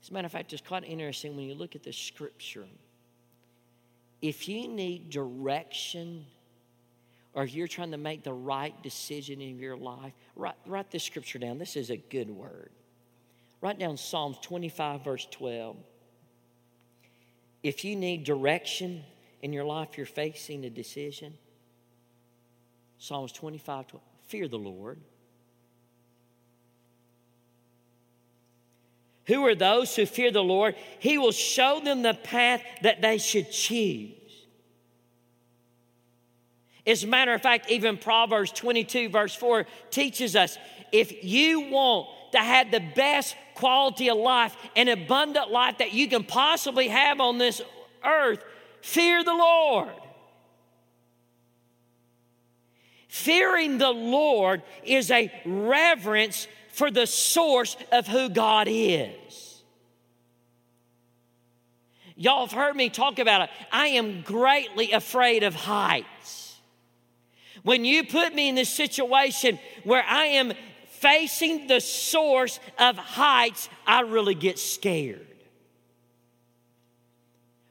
As 0.03 0.11
a 0.11 0.13
matter 0.15 0.27
of 0.27 0.33
fact, 0.33 0.53
it's 0.53 0.63
quite 0.63 0.85
interesting 0.85 1.35
when 1.35 1.47
you 1.47 1.55
look 1.55 1.75
at 1.75 1.83
the 1.83 1.93
scripture. 1.93 2.65
If 4.23 4.49
you 4.49 4.69
need 4.69 5.11
direction 5.11 6.25
or 7.37 7.45
you're 7.45 7.69
trying 7.69 7.91
to 7.91 7.99
make 7.99 8.25
the 8.25 8.33
right 8.33 8.83
decision 8.83 9.43
in 9.43 9.59
your 9.59 9.77
life, 9.77 10.15
write, 10.35 10.55
write 10.65 10.91
this 10.91 11.05
scripture 11.05 11.39
down. 11.39 11.59
This 11.59 11.77
is 11.77 11.91
a 11.91 11.97
good 11.99 12.31
word. 12.31 12.71
Write 13.61 13.79
down 13.79 13.99
Psalms 13.99 14.39
25, 14.41 15.05
verse 15.05 15.29
12. 15.31 15.77
If 17.63 17.85
you 17.85 17.95
need 17.95 18.25
direction 18.25 19.05
in 19.43 19.53
your 19.53 19.65
life, 19.65 19.99
you're 19.99 20.07
facing 20.07 20.65
a 20.65 20.71
decision. 20.71 21.35
Psalms 22.99 23.33
25, 23.33 23.89
12. 23.89 24.05
Fear 24.29 24.49
the 24.49 24.59
Lord. 24.59 24.99
Who 29.27 29.45
are 29.45 29.55
those 29.55 29.95
who 29.95 30.07
fear 30.07 30.31
the 30.31 30.43
Lord? 30.43 30.75
He 31.01 31.19
will 31.19 31.33
show 31.33 31.81
them 31.85 32.01
the 32.01 32.15
path 32.15 32.63
that 32.83 33.03
they 33.03 33.19
should 33.19 33.51
choose. 33.51 34.16
As 36.87 37.03
a 37.03 37.07
matter 37.07 37.35
of 37.35 37.43
fact, 37.43 37.71
even 37.71 37.97
Proverbs 37.97 38.53
22, 38.53 39.09
verse 39.09 39.35
4, 39.35 39.67
teaches 39.91 40.37
us 40.37 40.57
if 40.93 41.25
you 41.25 41.63
want 41.63 42.09
to 42.33 42.39
have 42.39 42.71
the 42.71 42.81
best 42.95 43.35
quality 43.55 44.09
of 44.09 44.19
life 44.19 44.57
and 44.77 44.89
abundant 44.89 45.51
life 45.51 45.79
that 45.79 45.93
you 45.93 46.09
can 46.09 46.23
possibly 46.23 46.89
have 46.89 47.21
on 47.21 47.39
this 47.39 47.61
earth, 48.05 48.43
fear 48.83 49.25
the 49.25 49.35
Lord. 49.35 49.89
Fearing 53.09 53.79
the 53.79 53.91
Lord 53.91 54.63
is 54.85 55.11
a 55.11 55.33
reverence 55.45 56.47
for 56.73 56.91
the 56.91 57.07
source 57.07 57.77
of 57.91 58.07
who 58.07 58.29
God 58.29 58.69
is. 58.71 59.63
Y'all 62.15 62.47
have 62.47 62.53
heard 62.53 62.77
me 62.77 62.91
talk 62.91 63.19
about 63.19 63.43
it. 63.43 63.51
I 63.73 63.89
am 63.89 64.23
greatly 64.23 64.93
afraid 64.93 65.43
of 65.43 65.55
heights. 65.55 66.46
When 67.67 67.85
you 67.85 68.05
put 68.05 68.33
me 68.33 68.49
in 68.49 68.55
this 68.55 68.69
situation 68.69 69.59
where 69.83 70.05
I 70.05 70.27
am 70.27 70.53
facing 70.85 71.67
the 71.67 71.81
source 71.81 72.61
of 72.79 72.97
heights, 72.97 73.69
I 73.85 74.03
really 74.03 74.37
get 74.37 74.61
scared. 74.61 75.27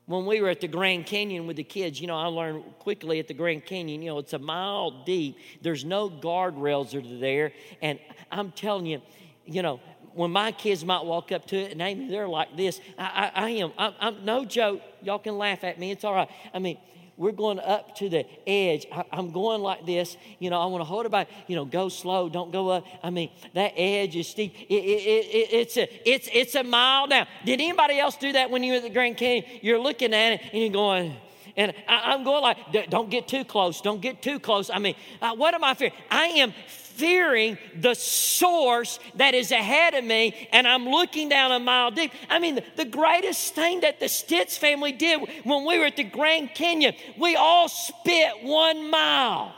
When 0.05 0.25
we 0.25 0.41
were 0.41 0.49
at 0.49 0.60
the 0.60 0.67
Grand 0.67 1.05
Canyon 1.05 1.47
with 1.47 1.55
the 1.55 1.63
kids, 1.63 2.01
you 2.01 2.08
know, 2.08 2.17
I 2.17 2.25
learned 2.25 2.65
quickly 2.77 3.19
at 3.19 3.29
the 3.29 3.34
Grand 3.34 3.65
Canyon, 3.65 4.01
you 4.01 4.10
know, 4.10 4.17
it's 4.17 4.34
a 4.34 4.38
mile 4.38 5.05
deep. 5.05 5.38
There's 5.62 5.86
no 5.86 6.10
guardrails 6.10 6.93
are 6.93 7.19
there. 7.21 7.53
And 7.81 7.97
I'm 8.29 8.51
telling 8.51 8.88
you, 8.88 9.01
you 9.45 9.62
know, 9.62 9.79
when 10.13 10.29
my 10.29 10.51
kids 10.51 10.84
might 10.84 11.05
walk 11.05 11.31
up 11.31 11.45
to 11.47 11.55
it 11.55 11.71
and 11.71 11.81
Amy, 11.81 12.10
they're 12.10 12.27
like 12.27 12.58
this. 12.58 12.81
I, 12.97 13.31
I, 13.34 13.45
I 13.45 13.49
am. 13.51 13.71
I'm, 13.77 13.93
I'm 14.01 14.25
no 14.25 14.43
joke. 14.43 14.81
Y'all 15.01 15.19
can 15.19 15.38
laugh 15.38 15.63
at 15.63 15.79
me. 15.79 15.91
It's 15.91 16.03
all 16.03 16.15
right. 16.15 16.29
I 16.53 16.60
mean, 16.60 16.79
we're 17.17 17.32
going 17.32 17.60
up 17.60 17.95
to 17.97 18.10
the 18.10 18.25
edge. 18.45 18.86
I, 18.91 19.06
am 19.13 19.32
going 19.32 19.62
like 19.62 19.86
this. 19.86 20.17
You 20.39 20.49
know, 20.49 20.62
I 20.62 20.65
want 20.65 20.82
to 20.82 20.86
hold 20.86 21.06
it 21.06 21.12
by, 21.12 21.28
you 21.47 21.56
know, 21.56 21.65
go 21.65 21.89
slow, 21.89 22.30
don't 22.30 22.51
go 22.51 22.69
up. 22.69 22.86
I 23.04 23.10
mean, 23.10 23.30
that 23.54 23.73
edge 23.75 24.15
is 24.15 24.28
steep. 24.28 24.54
It, 24.69 24.73
it, 24.73 24.75
it, 24.75 25.54
it's, 25.54 25.78
a, 25.78 26.10
it's, 26.10 26.30
it's 26.34 26.56
a 26.56 26.63
mile 26.63 27.08
down. 27.08 27.28
Did 27.45 27.62
anybody 27.62 27.99
else 27.99 28.17
do 28.17 28.34
that 28.34 28.49
when 28.49 28.63
you 28.63 28.73
were 28.73 28.78
at 28.78 28.84
the 28.84 28.89
Grand 28.89 29.17
Canyon? 29.17 29.45
You're 29.62 29.80
looking 29.80 30.13
at 30.13 30.34
it 30.34 30.41
and 30.51 30.62
you're 30.62 30.71
going, 30.71 31.15
and 31.56 31.73
I, 31.88 32.13
am 32.13 32.23
going 32.23 32.41
like, 32.41 32.89
don't 32.89 33.10
get 33.10 33.28
too 33.28 33.45
close, 33.45 33.80
don't 33.82 34.01
get 34.01 34.21
too 34.21 34.39
close. 34.39 34.69
I 34.69 34.80
mean, 34.80 34.95
uh, 35.21 35.36
what 35.36 35.54
am 35.54 35.63
I 35.63 35.73
fearing? 35.73 35.93
I 36.12 36.25
am 36.25 36.54
fearing 36.95 37.58
the 37.79 37.93
source 37.93 38.99
that 39.15 39.34
is 39.34 39.51
ahead 39.51 39.93
of 39.93 40.03
me, 40.03 40.47
and 40.51 40.67
I'm 40.67 40.88
looking 40.88 41.29
down 41.29 41.51
a 41.51 41.60
mile 41.60 41.91
deep. 41.91 42.12
I 42.29 42.39
mean, 42.39 42.60
the 42.75 42.86
greatest 42.86 43.53
thing 43.53 43.81
that 43.81 43.99
the 43.99 44.10
Stitz 44.10 44.58
family 44.58 44.91
did 44.91 45.21
when 45.43 45.65
we 45.65 45.79
were 45.79 45.86
at 45.86 45.97
the 45.97 46.03
Grand 46.03 46.53
Canyon, 46.55 46.93
we 47.17 47.36
all 47.36 47.69
spit 47.69 48.43
one 48.43 48.89
mile. 48.89 49.53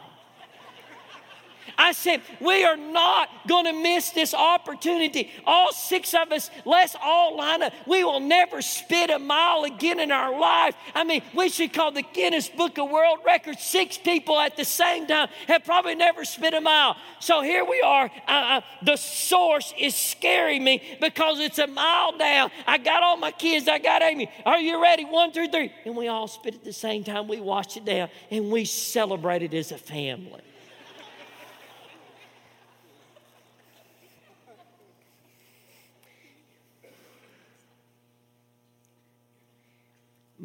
I 1.77 1.91
said, 1.91 2.21
we 2.41 2.63
are 2.63 2.75
not 2.75 3.29
going 3.47 3.65
to 3.65 3.73
miss 3.73 4.09
this 4.09 4.33
opportunity. 4.33 5.29
All 5.45 5.71
six 5.71 6.13
of 6.13 6.31
us, 6.31 6.49
let's 6.65 6.95
all 7.01 7.37
line 7.37 7.61
up. 7.61 7.73
We 7.85 8.03
will 8.03 8.19
never 8.19 8.61
spit 8.61 9.09
a 9.11 9.19
mile 9.19 9.63
again 9.63 9.99
in 9.99 10.11
our 10.11 10.37
life. 10.39 10.75
I 10.95 11.03
mean, 11.03 11.21
we 11.35 11.49
should 11.49 11.73
call 11.73 11.91
the 11.91 12.01
Guinness 12.01 12.49
Book 12.49 12.79
of 12.79 12.89
World 12.89 13.19
Records. 13.25 13.61
Six 13.61 13.97
people 13.97 14.39
at 14.39 14.57
the 14.57 14.65
same 14.65 15.05
time 15.05 15.29
have 15.47 15.65
probably 15.65 15.93
never 15.93 16.25
spit 16.25 16.55
a 16.55 16.61
mile. 16.61 16.97
So 17.19 17.41
here 17.41 17.63
we 17.63 17.81
are. 17.81 18.09
Uh, 18.27 18.31
uh, 18.31 18.61
the 18.83 18.95
source 18.95 19.73
is 19.77 19.95
scaring 19.95 20.63
me 20.63 20.97
because 20.99 21.39
it's 21.39 21.59
a 21.59 21.67
mile 21.67 22.17
down. 22.17 22.49
I 22.65 22.79
got 22.79 23.03
all 23.03 23.17
my 23.17 23.31
kids. 23.31 23.67
I 23.67 23.77
got 23.77 24.01
Amy. 24.01 24.31
Are 24.45 24.59
you 24.59 24.81
ready? 24.81 25.05
One, 25.05 25.31
two, 25.31 25.47
three. 25.47 25.71
And 25.85 25.95
we 25.95 26.07
all 26.07 26.27
spit 26.27 26.55
at 26.55 26.63
the 26.63 26.73
same 26.73 27.03
time. 27.03 27.27
We 27.27 27.39
watched 27.39 27.77
it 27.77 27.85
down 27.85 28.09
and 28.31 28.51
we 28.51 28.65
celebrated 28.65 29.53
as 29.53 29.71
a 29.71 29.77
family. 29.77 30.41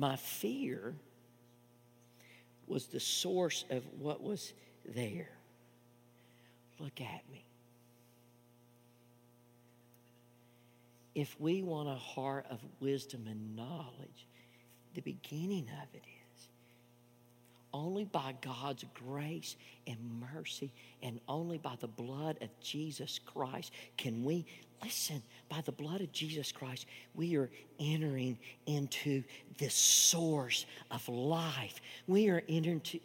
My 0.02 0.16
fear 0.16 0.96
was 2.66 2.88
the 2.88 2.98
source 2.98 3.64
of 3.70 3.84
what 4.00 4.20
was 4.20 4.52
there. 4.84 5.30
Look 6.80 7.00
at 7.00 7.22
me. 7.30 7.44
If 11.14 11.38
we 11.38 11.62
want 11.62 11.88
a 11.88 11.94
heart 11.94 12.46
of 12.50 12.58
wisdom 12.80 13.28
and 13.28 13.54
knowledge, 13.54 14.26
the 14.94 15.02
beginning 15.02 15.68
of 15.80 15.94
it 15.94 16.02
is 16.04 16.21
only 17.72 18.04
by 18.04 18.35
God's 18.40 18.85
grace 18.94 19.56
and 19.87 19.98
mercy 20.35 20.72
and 21.02 21.20
only 21.28 21.58
by 21.58 21.74
the 21.80 21.88
blood 21.88 22.38
of 22.40 22.48
Jesus 22.61 23.18
Christ 23.18 23.72
can 23.96 24.24
we 24.24 24.46
Listen, 24.82 25.22
by 25.48 25.61
the 25.61 25.72
blood 25.72 26.00
of 26.00 26.11
Jesus 26.11 26.50
Christ, 26.50 26.87
we 27.14 27.37
are 27.37 27.48
entering 27.78 28.37
into 28.66 29.22
the 29.58 29.70
source 29.70 30.66
of 30.90 31.08
life. 31.08 31.80
We 32.08 32.30
are 32.30 32.42
entering, 32.48 32.80
to, 32.80 32.98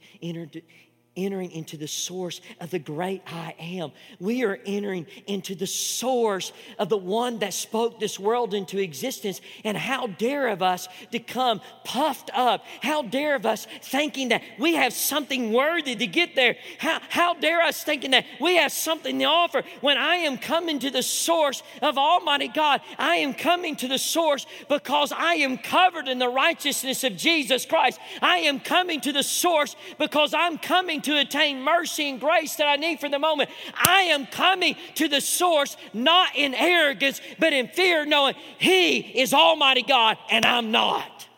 entering 1.18 1.52
into 1.52 1.76
the 1.76 1.88
source 1.88 2.40
of 2.62 2.70
the 2.70 2.80
great 2.80 3.22
I 3.26 3.56
am. 3.60 3.92
We 4.20 4.44
are 4.46 4.60
entering 4.66 5.08
into 5.26 5.56
the 5.56 5.68
source 5.68 6.54
of 6.78 6.90
the 6.90 6.98
one 6.98 7.40
that 7.40 7.54
spoke 7.54 8.00
this 8.00 8.20
world 8.20 8.54
into 8.54 8.78
existence. 8.78 9.42
And 9.66 9.76
how 9.76 10.08
dare 10.08 10.48
of 10.50 10.62
us 10.62 10.88
to 11.12 11.20
come 11.20 11.60
puffed 11.84 12.30
up? 12.34 12.64
How 12.82 13.02
dare 13.02 13.36
of 13.36 13.46
us 13.46 13.68
thinking 13.82 14.30
that 14.30 14.44
we 14.60 14.76
have 14.76 14.94
something 14.94 15.52
worthy 15.52 15.96
to 15.96 16.08
get 16.08 16.36
there? 16.36 16.56
How, 16.78 17.02
how 17.10 17.34
dare 17.34 17.62
us 17.62 17.84
thinking 17.84 18.12
that 18.12 18.26
we 18.40 18.56
have 18.58 18.72
something 18.72 19.18
to 19.20 19.26
offer 19.26 19.64
when 19.82 19.98
I 19.98 20.18
am 20.18 20.38
coming 20.38 20.80
to 20.80 20.92
the 20.92 21.04
source 21.04 21.64
of 21.82 21.98
Almighty 21.98 22.48
God? 22.48 22.82
I 23.00 23.18
am 23.18 23.34
coming 23.34 23.76
to 23.78 23.88
the 23.88 23.98
source 23.98 24.46
because 24.70 25.12
I 25.12 25.36
am 25.36 25.58
covered 25.58 26.08
in 26.08 26.20
the 26.20 26.30
righteousness 26.30 27.04
of 27.04 27.18
Jesus 27.18 27.66
Christ. 27.66 28.00
I 28.22 28.40
am 28.40 28.60
coming 28.60 29.02
to 29.02 29.12
the 29.12 29.24
source 29.24 29.76
because 29.98 30.34
I'm 30.34 30.60
coming 30.60 31.02
to 31.08 31.18
attain 31.18 31.62
mercy 31.62 32.10
and 32.10 32.20
grace 32.20 32.56
that 32.56 32.68
I 32.68 32.76
need 32.76 33.00
for 33.00 33.08
the 33.08 33.18
moment. 33.18 33.50
I 33.74 34.02
am 34.02 34.26
coming 34.26 34.76
to 34.96 35.08
the 35.08 35.22
source 35.22 35.78
not 35.94 36.36
in 36.36 36.54
arrogance, 36.54 37.22
but 37.40 37.54
in 37.54 37.70
fear, 37.70 38.06
knowing 38.06 38.36
He 38.60 39.00
is 39.00 39.34
Almighty 39.34 39.84
God 39.84 40.18
and 40.30 40.46
I'm 40.46 40.70
not. 40.72 41.30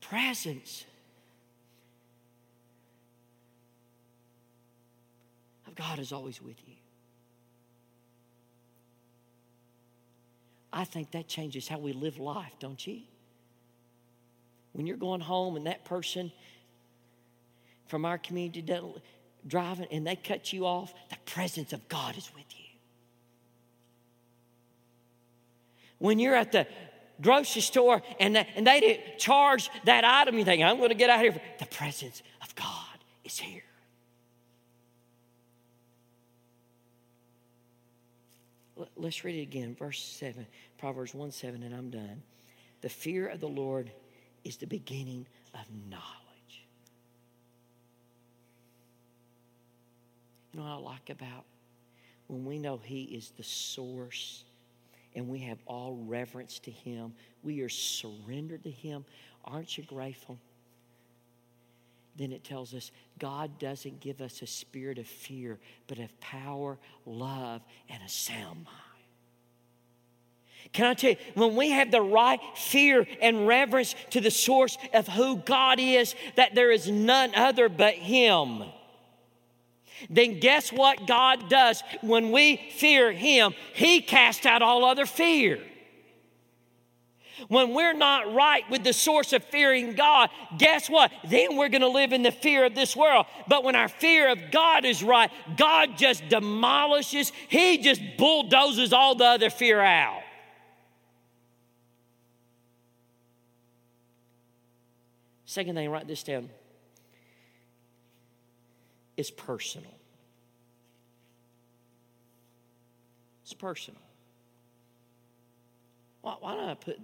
The 0.00 0.06
presence 0.08 0.84
of 5.68 5.76
God 5.76 6.00
is 6.00 6.10
always 6.10 6.42
with 6.42 6.56
you. 6.66 6.81
I 10.72 10.84
think 10.84 11.10
that 11.10 11.28
changes 11.28 11.68
how 11.68 11.78
we 11.78 11.92
live 11.92 12.18
life, 12.18 12.52
don't 12.58 12.84
you? 12.86 13.00
When 14.72 14.86
you're 14.86 14.96
going 14.96 15.20
home 15.20 15.56
and 15.56 15.66
that 15.66 15.84
person 15.84 16.32
from 17.88 18.04
our 18.06 18.16
community 18.16 18.64
driving 19.46 19.86
and 19.90 20.06
they 20.06 20.16
cut 20.16 20.52
you 20.52 20.64
off, 20.64 20.94
the 21.10 21.16
presence 21.26 21.72
of 21.72 21.86
God 21.88 22.16
is 22.16 22.30
with 22.34 22.46
you. 22.50 22.64
When 25.98 26.18
you're 26.18 26.34
at 26.34 26.52
the 26.52 26.66
grocery 27.20 27.62
store 27.62 28.02
and, 28.18 28.34
the, 28.34 28.46
and 28.56 28.66
they 28.66 28.80
didn't 28.80 29.18
charge 29.18 29.70
that 29.84 30.04
item, 30.04 30.38
you 30.38 30.44
think, 30.44 30.62
I'm 30.62 30.78
going 30.78 30.88
to 30.88 30.94
get 30.94 31.10
out 31.10 31.24
of 31.24 31.34
here. 31.34 31.42
The 31.58 31.66
presence 31.66 32.22
of 32.40 32.54
God 32.56 32.98
is 33.24 33.38
here. 33.38 33.62
Let's 38.96 39.24
read 39.24 39.36
it 39.36 39.42
again, 39.42 39.74
verse 39.78 40.02
7, 40.02 40.46
Proverbs 40.78 41.14
1 41.14 41.30
7, 41.30 41.62
and 41.62 41.74
I'm 41.74 41.90
done. 41.90 42.22
The 42.80 42.88
fear 42.88 43.28
of 43.28 43.40
the 43.40 43.48
Lord 43.48 43.90
is 44.44 44.56
the 44.56 44.66
beginning 44.66 45.26
of 45.54 45.66
knowledge. 45.88 46.66
You 50.52 50.60
know 50.60 50.66
what 50.66 50.72
I 50.72 50.76
like 50.76 51.10
about 51.10 51.44
when 52.32 52.44
we 52.44 52.58
know 52.58 52.80
He 52.82 53.02
is 53.02 53.30
the 53.36 53.42
source 53.42 54.44
and 55.14 55.28
we 55.28 55.38
have 55.40 55.58
all 55.66 55.98
reverence 56.06 56.58
to 56.60 56.70
Him, 56.70 57.12
we 57.42 57.60
are 57.60 57.68
surrendered 57.68 58.64
to 58.64 58.70
Him. 58.70 59.04
Aren't 59.44 59.76
you 59.76 59.84
grateful? 59.84 60.38
Then 62.16 62.32
it 62.32 62.44
tells 62.44 62.74
us 62.74 62.90
God 63.18 63.58
doesn't 63.58 64.00
give 64.00 64.20
us 64.20 64.42
a 64.42 64.46
spirit 64.46 64.98
of 64.98 65.06
fear, 65.06 65.58
but 65.86 65.98
of 65.98 66.20
power, 66.20 66.78
love, 67.06 67.62
and 67.88 68.02
a 68.02 68.08
sound 68.08 68.64
mind. 68.64 68.76
Can 70.72 70.86
I 70.86 70.94
tell 70.94 71.10
you, 71.10 71.16
when 71.34 71.56
we 71.56 71.70
have 71.70 71.90
the 71.90 72.00
right 72.00 72.40
fear 72.54 73.06
and 73.20 73.48
reverence 73.48 73.94
to 74.10 74.20
the 74.20 74.30
source 74.30 74.78
of 74.94 75.08
who 75.08 75.36
God 75.38 75.80
is, 75.80 76.14
that 76.36 76.54
there 76.54 76.70
is 76.70 76.88
none 76.88 77.34
other 77.34 77.68
but 77.68 77.94
Him, 77.94 78.62
then 80.08 80.40
guess 80.40 80.72
what 80.72 81.06
God 81.06 81.48
does? 81.48 81.82
When 82.00 82.30
we 82.30 82.56
fear 82.76 83.12
Him, 83.12 83.54
He 83.74 84.00
casts 84.00 84.46
out 84.46 84.62
all 84.62 84.84
other 84.84 85.06
fear. 85.06 85.60
When 87.48 87.74
we're 87.74 87.94
not 87.94 88.34
right 88.34 88.68
with 88.70 88.84
the 88.84 88.92
source 88.92 89.32
of 89.32 89.44
fearing 89.44 89.94
God, 89.94 90.30
guess 90.58 90.88
what? 90.88 91.12
Then 91.28 91.56
we're 91.56 91.68
going 91.68 91.82
to 91.82 91.88
live 91.88 92.12
in 92.12 92.22
the 92.22 92.32
fear 92.32 92.64
of 92.64 92.74
this 92.74 92.96
world. 92.96 93.26
But 93.48 93.64
when 93.64 93.76
our 93.76 93.88
fear 93.88 94.30
of 94.30 94.50
God 94.50 94.84
is 94.84 95.02
right, 95.02 95.30
God 95.56 95.96
just 95.96 96.28
demolishes, 96.28 97.32
He 97.48 97.78
just 97.78 98.00
bulldozes 98.18 98.92
all 98.92 99.14
the 99.14 99.24
other 99.24 99.50
fear 99.50 99.80
out. 99.80 100.22
Second 105.44 105.74
thing, 105.74 105.90
write 105.90 106.06
this 106.06 106.22
down. 106.22 106.48
It's 109.18 109.30
personal. 109.30 109.92
It's 113.42 113.52
personal. 113.52 114.00
Why, 116.22 116.36
why 116.40 116.54
don't 116.54 116.70
I 116.70 116.74
put 116.74 116.98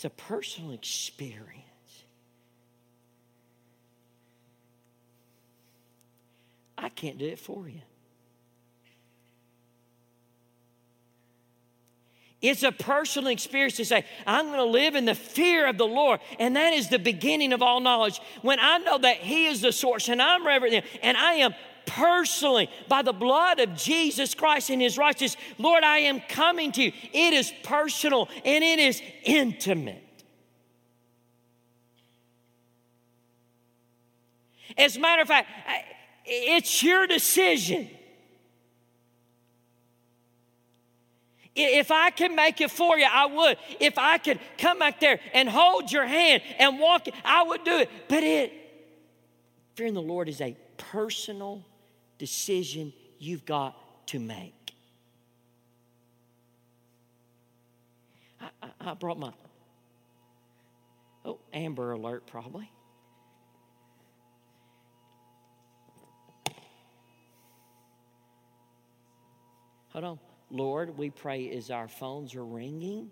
it's 0.00 0.06
a 0.06 0.08
personal 0.08 0.70
experience? 0.70 1.60
I 6.78 6.88
can't 6.88 7.18
do 7.18 7.26
it 7.26 7.38
for 7.38 7.68
you. 7.68 7.82
It's 12.40 12.62
a 12.62 12.72
personal 12.72 13.30
experience 13.30 13.76
to 13.76 13.84
say, 13.84 14.06
I'm 14.26 14.46
going 14.46 14.56
to 14.56 14.64
live 14.64 14.94
in 14.94 15.04
the 15.04 15.14
fear 15.14 15.66
of 15.66 15.76
the 15.76 15.84
Lord. 15.84 16.20
And 16.38 16.56
that 16.56 16.72
is 16.72 16.88
the 16.88 16.98
beginning 16.98 17.52
of 17.52 17.60
all 17.60 17.80
knowledge. 17.80 18.22
When 18.40 18.58
I 18.58 18.78
know 18.78 18.96
that 18.96 19.18
He 19.18 19.48
is 19.48 19.60
the 19.60 19.70
source 19.70 20.08
and 20.08 20.22
I'm 20.22 20.46
reverent 20.46 20.82
and 21.02 21.18
I 21.18 21.34
am 21.34 21.54
personally 21.86 22.68
by 22.88 23.02
the 23.02 23.12
blood 23.12 23.60
of 23.60 23.74
Jesus 23.74 24.34
Christ 24.34 24.70
and 24.70 24.80
His 24.80 24.98
righteousness, 24.98 25.42
Lord, 25.58 25.84
I 25.84 25.98
am 25.98 26.20
coming 26.28 26.72
to 26.72 26.82
you. 26.82 26.92
It 27.12 27.34
is 27.34 27.52
personal 27.62 28.28
and 28.44 28.64
it 28.64 28.78
is 28.78 29.02
intimate. 29.24 30.04
As 34.76 34.96
a 34.96 35.00
matter 35.00 35.22
of 35.22 35.28
fact, 35.28 35.48
it's 36.24 36.82
your 36.82 37.06
decision. 37.06 37.90
If 41.54 41.90
I 41.90 42.10
can 42.10 42.34
make 42.34 42.60
it 42.60 42.70
for 42.70 42.98
you, 42.98 43.06
I 43.10 43.26
would. 43.26 43.58
If 43.80 43.98
I 43.98 44.18
could 44.18 44.38
come 44.56 44.78
back 44.78 45.00
there 45.00 45.20
and 45.34 45.48
hold 45.48 45.90
your 45.90 46.06
hand 46.06 46.42
and 46.58 46.78
walk, 46.78 47.06
I 47.24 47.42
would 47.42 47.64
do 47.64 47.78
it. 47.78 47.90
But 48.08 48.22
it, 48.22 48.52
fearing 49.74 49.94
the 49.94 50.02
Lord 50.02 50.28
is 50.28 50.40
a 50.40 50.56
personal 50.76 51.64
decision 52.20 52.92
you've 53.18 53.46
got 53.46 53.74
to 54.06 54.18
make. 54.20 54.74
I, 58.38 58.50
I, 58.62 58.90
I 58.90 58.94
brought 58.94 59.18
my, 59.18 59.32
oh, 61.24 61.38
Amber 61.54 61.92
Alert 61.92 62.26
probably. 62.26 62.70
Hold 69.88 70.04
on. 70.04 70.18
Lord, 70.50 70.98
we 70.98 71.08
pray 71.08 71.50
as 71.52 71.70
our 71.70 71.88
phones 71.88 72.34
are 72.34 72.44
ringing. 72.44 73.10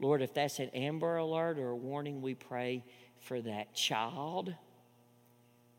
Lord, 0.00 0.22
if 0.22 0.32
that's 0.32 0.58
an 0.58 0.70
Amber 0.70 1.18
Alert 1.18 1.58
or 1.58 1.68
a 1.68 1.76
warning, 1.76 2.22
we 2.22 2.34
pray 2.34 2.82
for 3.20 3.42
that 3.42 3.74
child. 3.74 4.54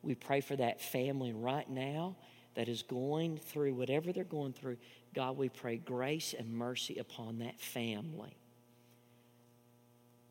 We 0.03 0.15
pray 0.15 0.41
for 0.41 0.55
that 0.57 0.81
family 0.81 1.33
right 1.33 1.69
now 1.69 2.15
that 2.55 2.67
is 2.67 2.83
going 2.83 3.37
through 3.37 3.73
whatever 3.73 4.11
they're 4.11 4.23
going 4.23 4.53
through. 4.53 4.77
God, 5.15 5.37
we 5.37 5.49
pray 5.49 5.77
grace 5.77 6.35
and 6.37 6.53
mercy 6.53 6.97
upon 6.97 7.39
that 7.39 7.59
family. 7.59 8.35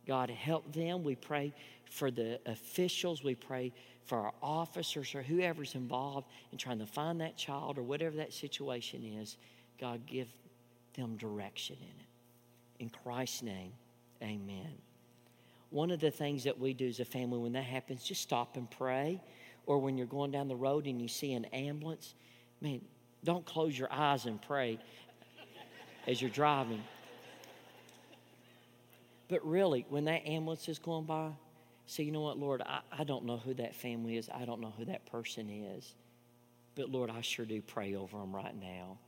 God, 0.06 0.30
help 0.30 0.72
them. 0.72 1.04
We 1.04 1.14
pray 1.14 1.54
for 1.90 2.10
the 2.10 2.40
officials. 2.46 3.22
We 3.22 3.34
pray 3.34 3.72
for 4.04 4.18
our 4.18 4.32
officers 4.42 5.14
or 5.14 5.22
whoever's 5.22 5.74
involved 5.74 6.28
in 6.50 6.58
trying 6.58 6.80
to 6.80 6.86
find 6.86 7.20
that 7.20 7.36
child 7.36 7.78
or 7.78 7.82
whatever 7.82 8.16
that 8.16 8.32
situation 8.32 9.04
is. 9.20 9.36
God, 9.80 10.06
give 10.06 10.28
them 10.94 11.16
direction 11.16 11.76
in 11.80 12.00
it. 12.00 12.82
In 12.82 12.90
Christ's 12.90 13.42
name, 13.42 13.72
amen. 14.22 14.72
One 15.70 15.90
of 15.90 16.00
the 16.00 16.10
things 16.10 16.44
that 16.44 16.58
we 16.58 16.74
do 16.74 16.88
as 16.88 17.00
a 17.00 17.04
family 17.04 17.38
when 17.38 17.52
that 17.52 17.64
happens, 17.64 18.02
just 18.02 18.20
stop 18.20 18.56
and 18.56 18.70
pray. 18.70 19.22
Or 19.66 19.78
when 19.78 19.96
you're 19.96 20.06
going 20.06 20.30
down 20.30 20.48
the 20.48 20.56
road 20.56 20.86
and 20.86 21.00
you 21.00 21.08
see 21.08 21.32
an 21.32 21.44
ambulance, 21.46 22.14
man, 22.60 22.80
don't 23.24 23.46
close 23.46 23.78
your 23.78 23.92
eyes 23.92 24.26
and 24.26 24.40
pray 24.42 24.78
as 26.06 26.20
you're 26.20 26.30
driving. 26.30 26.82
But 29.28 29.46
really, 29.46 29.86
when 29.88 30.04
that 30.06 30.26
ambulance 30.26 30.68
is 30.68 30.78
going 30.78 31.04
by, 31.04 31.30
say, 31.86 32.02
you 32.02 32.12
know 32.12 32.20
what, 32.20 32.38
Lord, 32.38 32.62
I, 32.62 32.80
I 32.90 33.04
don't 33.04 33.24
know 33.24 33.38
who 33.38 33.54
that 33.54 33.74
family 33.74 34.16
is. 34.16 34.28
I 34.28 34.44
don't 34.44 34.60
know 34.60 34.72
who 34.76 34.84
that 34.86 35.06
person 35.06 35.48
is. 35.48 35.94
But 36.74 36.90
Lord, 36.90 37.10
I 37.10 37.20
sure 37.20 37.46
do 37.46 37.62
pray 37.62 37.94
over 37.94 38.18
them 38.18 38.34
right 38.34 38.54
now. 38.60 38.98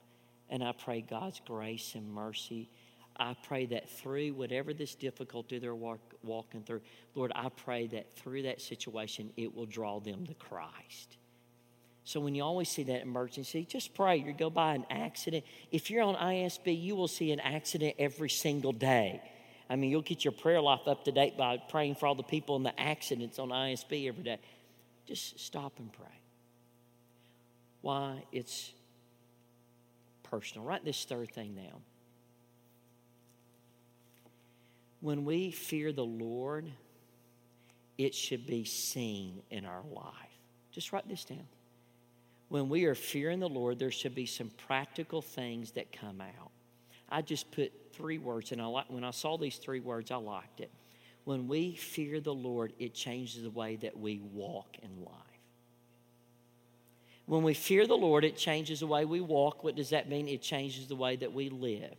And 0.51 0.62
I 0.62 0.73
pray 0.73 1.01
God's 1.01 1.40
grace 1.47 1.95
and 1.95 2.12
mercy. 2.12 2.69
I 3.16 3.37
pray 3.46 3.66
that 3.66 3.88
through 3.88 4.35
whatever 4.35 4.74
this 4.74 4.94
difficulty 4.94 5.59
they're 5.59 5.74
walk, 5.74 6.00
walking 6.22 6.62
through, 6.62 6.81
Lord, 7.14 7.33
I 7.35 7.48
pray 7.48 7.87
that 7.88 8.16
through 8.16 8.42
that 8.42 8.61
situation, 8.61 9.31
it 9.37 9.55
will 9.55 9.66
draw 9.66 10.00
them 10.00 10.27
to 10.27 10.35
Christ. 10.35 11.16
So 12.05 12.20
when 12.20 12.35
you 12.35 12.42
always 12.42 12.68
see 12.68 12.83
that 12.85 13.03
emergency, 13.03 13.64
just 13.64 13.94
pray. 13.94 14.16
You 14.16 14.33
go 14.33 14.50
by 14.50 14.74
an 14.74 14.85
accident. 14.90 15.44
If 15.70 15.90
you're 15.90 16.03
on 16.03 16.16
ISB, 16.16 16.81
you 16.81 16.96
will 16.96 17.09
see 17.09 17.33
an 17.33 17.40
accident 17.40 17.94
every 17.98 18.29
single 18.29 18.72
day. 18.72 19.22
I 19.70 19.77
mean, 19.77 19.90
you'll 19.90 20.03
get 20.03 20.24
your 20.24 20.33
prayer 20.33 20.61
life 20.61 20.87
up 20.87 21.05
to 21.05 21.12
date 21.12 21.38
by 21.38 21.57
praying 21.57 21.94
for 21.94 22.07
all 22.07 22.14
the 22.14 22.22
people 22.22 22.57
in 22.57 22.62
the 22.62 22.79
accidents 22.79 23.38
on 23.38 23.48
ISB 23.48 24.07
every 24.07 24.22
day. 24.22 24.39
Just 25.07 25.39
stop 25.39 25.78
and 25.78 25.91
pray. 25.93 26.07
Why? 27.80 28.24
It's 28.32 28.72
personal. 30.22 30.66
Write 30.66 30.84
this 30.84 31.05
third 31.05 31.32
thing 31.32 31.55
down. 31.55 31.80
When 35.05 35.26
we 35.26 35.50
fear 35.50 35.92
the 35.92 36.02
Lord, 36.02 36.64
it 37.98 38.14
should 38.14 38.46
be 38.46 38.64
seen 38.64 39.42
in 39.50 39.66
our 39.66 39.82
life. 39.92 40.14
Just 40.72 40.94
write 40.94 41.07
this 41.07 41.26
down. 41.26 41.46
When 42.48 42.70
we 42.70 42.86
are 42.86 42.94
fearing 42.94 43.38
the 43.38 43.46
Lord, 43.46 43.78
there 43.78 43.90
should 43.90 44.14
be 44.14 44.24
some 44.24 44.48
practical 44.66 45.20
things 45.20 45.72
that 45.72 45.92
come 45.92 46.22
out. 46.22 46.52
I 47.11 47.20
just 47.20 47.50
put 47.50 47.70
three 47.92 48.16
words, 48.16 48.52
and 48.52 48.62
I 48.62 48.64
like, 48.64 48.86
when 48.88 49.05
I 49.05 49.11
saw 49.11 49.36
these 49.36 49.57
three 49.57 49.80
words, 49.80 50.11
I 50.11 50.16
liked 50.16 50.61
it. 50.61 50.70
When 51.24 51.48
we 51.48 51.74
fear 51.74 52.18
the 52.18 52.32
Lord, 52.32 52.72
it 52.78 52.94
changes 52.94 53.42
the 53.42 53.50
way 53.50 53.76
that 53.76 53.98
we 53.98 54.22
walk 54.32 54.78
in 54.82 55.05
life. 55.05 55.12
When 57.26 57.42
we 57.42 57.52
fear 57.52 57.86
the 57.86 57.94
Lord, 57.94 58.24
it 58.24 58.38
changes 58.38 58.80
the 58.80 58.86
way 58.86 59.05
we 59.05 59.20
walk. 59.20 59.64
What 59.64 59.76
does 59.76 59.90
that 59.90 60.09
mean? 60.09 60.28
It 60.28 60.40
changes 60.40 60.86
the 60.86 60.96
way 60.96 61.16
that 61.16 61.34
we 61.34 61.50
live. 61.50 61.94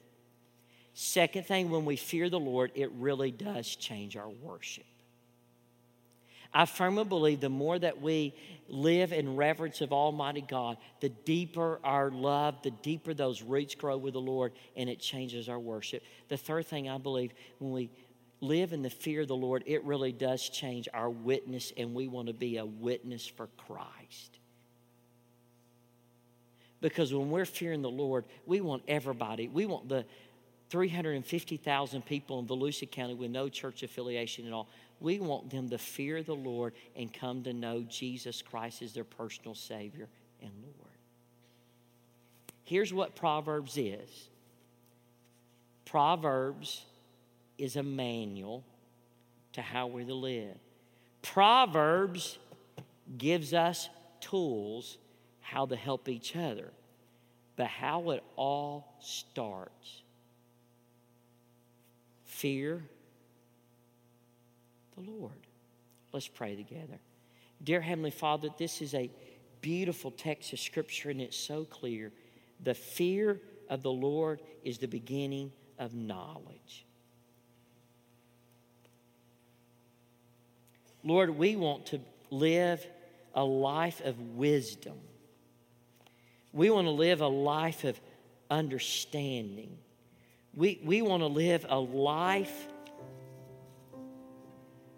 Second 0.98 1.46
thing, 1.46 1.70
when 1.70 1.84
we 1.84 1.98
fear 1.98 2.30
the 2.30 2.40
Lord, 2.40 2.72
it 2.74 2.90
really 2.94 3.30
does 3.30 3.76
change 3.76 4.16
our 4.16 4.30
worship. 4.30 4.86
I 6.54 6.66
firmly 6.66 7.04
believe 7.04 7.42
the 7.42 7.50
more 7.50 7.78
that 7.78 8.02
we 8.02 8.34
live 8.70 9.12
in 9.12 9.36
reverence 9.36 9.82
of 9.82 9.92
Almighty 9.92 10.40
God, 10.40 10.78
the 11.02 11.10
deeper 11.10 11.82
our 11.84 12.10
love, 12.10 12.62
the 12.64 12.72
deeper 12.72 13.14
those 13.14 13.42
roots 13.42 13.76
grow 13.76 13.98
with 13.98 14.14
the 14.14 14.22
Lord, 14.22 14.54
and 14.78 14.90
it 14.90 15.02
changes 15.02 15.50
our 15.50 15.60
worship. 15.60 16.02
The 16.30 16.38
third 16.38 16.66
thing 16.68 16.90
I 16.90 16.98
believe, 16.98 17.34
when 17.60 17.74
we 17.74 17.90
live 18.40 18.72
in 18.72 18.82
the 18.82 18.90
fear 18.90 19.24
of 19.24 19.28
the 19.28 19.36
Lord, 19.36 19.64
it 19.66 19.84
really 19.84 20.14
does 20.14 20.48
change 20.48 20.88
our 20.94 21.10
witness, 21.10 21.74
and 21.76 21.94
we 21.94 22.08
want 22.08 22.28
to 22.28 22.34
be 22.34 22.56
a 22.56 22.66
witness 22.66 23.28
for 23.28 23.50
Christ. 23.58 24.40
Because 26.80 27.14
when 27.14 27.32
we're 27.32 27.46
fearing 27.46 27.82
the 27.82 27.90
Lord, 27.90 28.24
we 28.46 28.62
want 28.62 28.84
everybody, 28.88 29.50
we 29.50 29.66
want 29.66 29.90
the 29.90 30.06
350,000 30.70 32.06
people 32.06 32.40
in 32.40 32.48
Volusia 32.48 32.90
County 32.90 33.14
with 33.14 33.32
no 33.32 33.50
church 33.50 33.84
affiliation 33.84 34.48
at 34.48 34.54
all. 34.54 34.68
We 35.00 35.20
want 35.20 35.50
them 35.50 35.70
to 35.70 35.78
fear 35.78 36.24
the 36.24 36.36
Lord 36.36 36.74
and 36.96 37.14
come 37.14 37.44
to 37.44 37.54
know 37.54 37.82
Jesus 37.84 38.42
Christ 38.42 38.82
as 38.82 38.94
their 38.94 39.04
personal 39.04 39.56
Savior 39.56 40.08
and 40.42 40.52
Lord. 40.64 40.92
Here's 42.64 42.94
what 42.94 43.16
Proverbs 43.16 43.78
is 43.78 44.30
Proverbs 45.86 46.84
is 47.58 47.76
a 47.76 47.84
manual 47.84 48.64
to 49.54 49.62
how 49.62 49.88
we're 49.88 50.06
to 50.06 50.14
live. 50.14 50.58
Proverbs 51.22 52.38
gives 53.18 53.54
us 53.54 53.90
tools 54.20 54.98
how 55.42 55.66
to 55.68 55.76
help 55.76 56.10
each 56.10 56.36
other. 56.36 56.72
But 57.56 57.68
how 57.68 58.10
it 58.10 58.24
all 58.36 58.96
starts 59.00 60.02
fear 62.36 62.84
the 64.96 65.10
Lord. 65.10 65.32
Let's 66.12 66.28
pray 66.28 66.56
together. 66.56 67.00
Dear 67.64 67.82
Heavenly 67.82 68.12
Father, 68.12 68.50
this 68.58 68.82
is 68.82 68.94
a 68.94 69.10
beautiful 69.62 70.12
text 70.12 70.52
of 70.54 70.60
Scripture 70.60 71.10
and 71.10 71.22
it's 71.22 71.38
so 71.38 71.64
clear. 71.64 72.12
The 72.64 72.74
fear 72.74 73.40
of 73.70 73.84
the 73.84 73.92
Lord 73.92 74.42
is 74.64 74.78
the 74.78 74.88
beginning 74.88 75.52
of 75.80 75.94
knowledge. 75.94 76.86
Lord, 81.04 81.30
we 81.32 81.56
want 81.56 81.86
to 81.88 82.02
live 82.32 82.86
a 83.34 83.44
life 83.44 84.02
of 84.04 84.20
wisdom. 84.20 84.98
We 86.52 86.70
want 86.70 86.88
to 86.88 86.92
live 86.92 87.22
a 87.22 87.28
life 87.28 87.84
of 87.86 88.00
understanding. 88.50 89.78
We, 90.56 90.80
we 90.84 91.02
want 91.02 91.22
to 91.22 91.28
live 91.28 91.66
a 91.68 91.80
life 91.80 92.68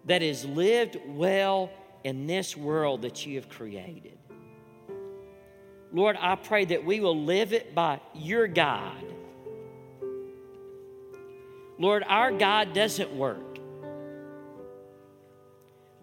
that 0.04 0.22
is 0.22 0.44
lived 0.44 0.98
well 1.06 1.70
in 2.04 2.26
this 2.26 2.56
world 2.56 3.02
that 3.02 3.26
you 3.26 3.36
have 3.36 3.48
created. 3.48 4.18
Lord, 5.92 6.16
I 6.20 6.36
pray 6.36 6.64
that 6.66 6.84
we 6.84 7.00
will 7.00 7.24
live 7.24 7.52
it 7.52 7.74
by 7.74 8.00
your 8.14 8.46
God. 8.46 9.04
Lord, 11.78 12.04
our 12.06 12.30
God 12.30 12.72
doesn't 12.72 13.12
work. 13.12 13.58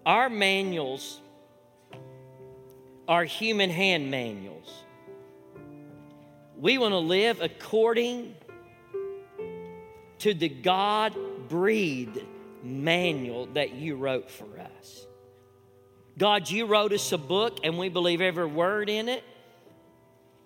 Our 0.05 0.29
manuals 0.29 1.19
are 3.07 3.23
human 3.23 3.69
hand 3.69 4.09
manuals. 4.11 4.71
We 6.57 6.77
want 6.77 6.93
to 6.93 6.99
live 6.99 7.41
according 7.41 8.35
to 10.25 10.33
the 10.33 10.49
God 10.49 11.15
breathed 11.49 12.19
manual 12.63 13.45
that 13.53 13.73
you 13.73 13.95
wrote 13.95 14.31
for 14.31 14.59
us. 14.59 15.05
God, 16.17 16.49
you 16.49 16.65
wrote 16.65 16.93
us 16.93 17.11
a 17.11 17.17
book, 17.19 17.59
and 17.63 17.77
we 17.77 17.89
believe 17.89 18.21
every 18.21 18.47
word 18.47 18.89
in 18.89 19.07
it. 19.07 19.23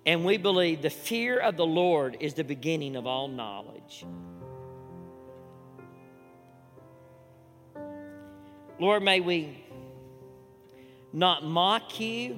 And 0.05 0.25
we 0.25 0.35
believe 0.35 0.81
the 0.81 0.89
fear 0.89 1.39
of 1.39 1.55
the 1.55 1.65
Lord 1.65 2.17
is 2.19 2.33
the 2.33 2.43
beginning 2.43 2.97
of 2.97 3.07
all 3.07 3.29
knowledge. 3.29 4.03
Lord, 8.79 9.01
may 9.01 9.21
we 9.21 9.63
not 11.13 11.45
mock 11.45 12.01
you, 12.01 12.37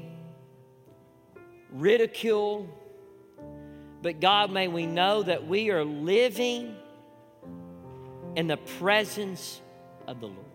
ridicule, 1.71 2.69
but 4.03 4.19
God, 4.19 4.51
may 4.51 4.67
we 4.67 4.85
know 4.85 5.23
that 5.23 5.47
we 5.47 5.71
are 5.71 5.83
living 5.83 6.75
in 8.35 8.47
the 8.47 8.57
presence 8.57 9.61
of 10.07 10.19
the 10.19 10.27
Lord. 10.27 10.45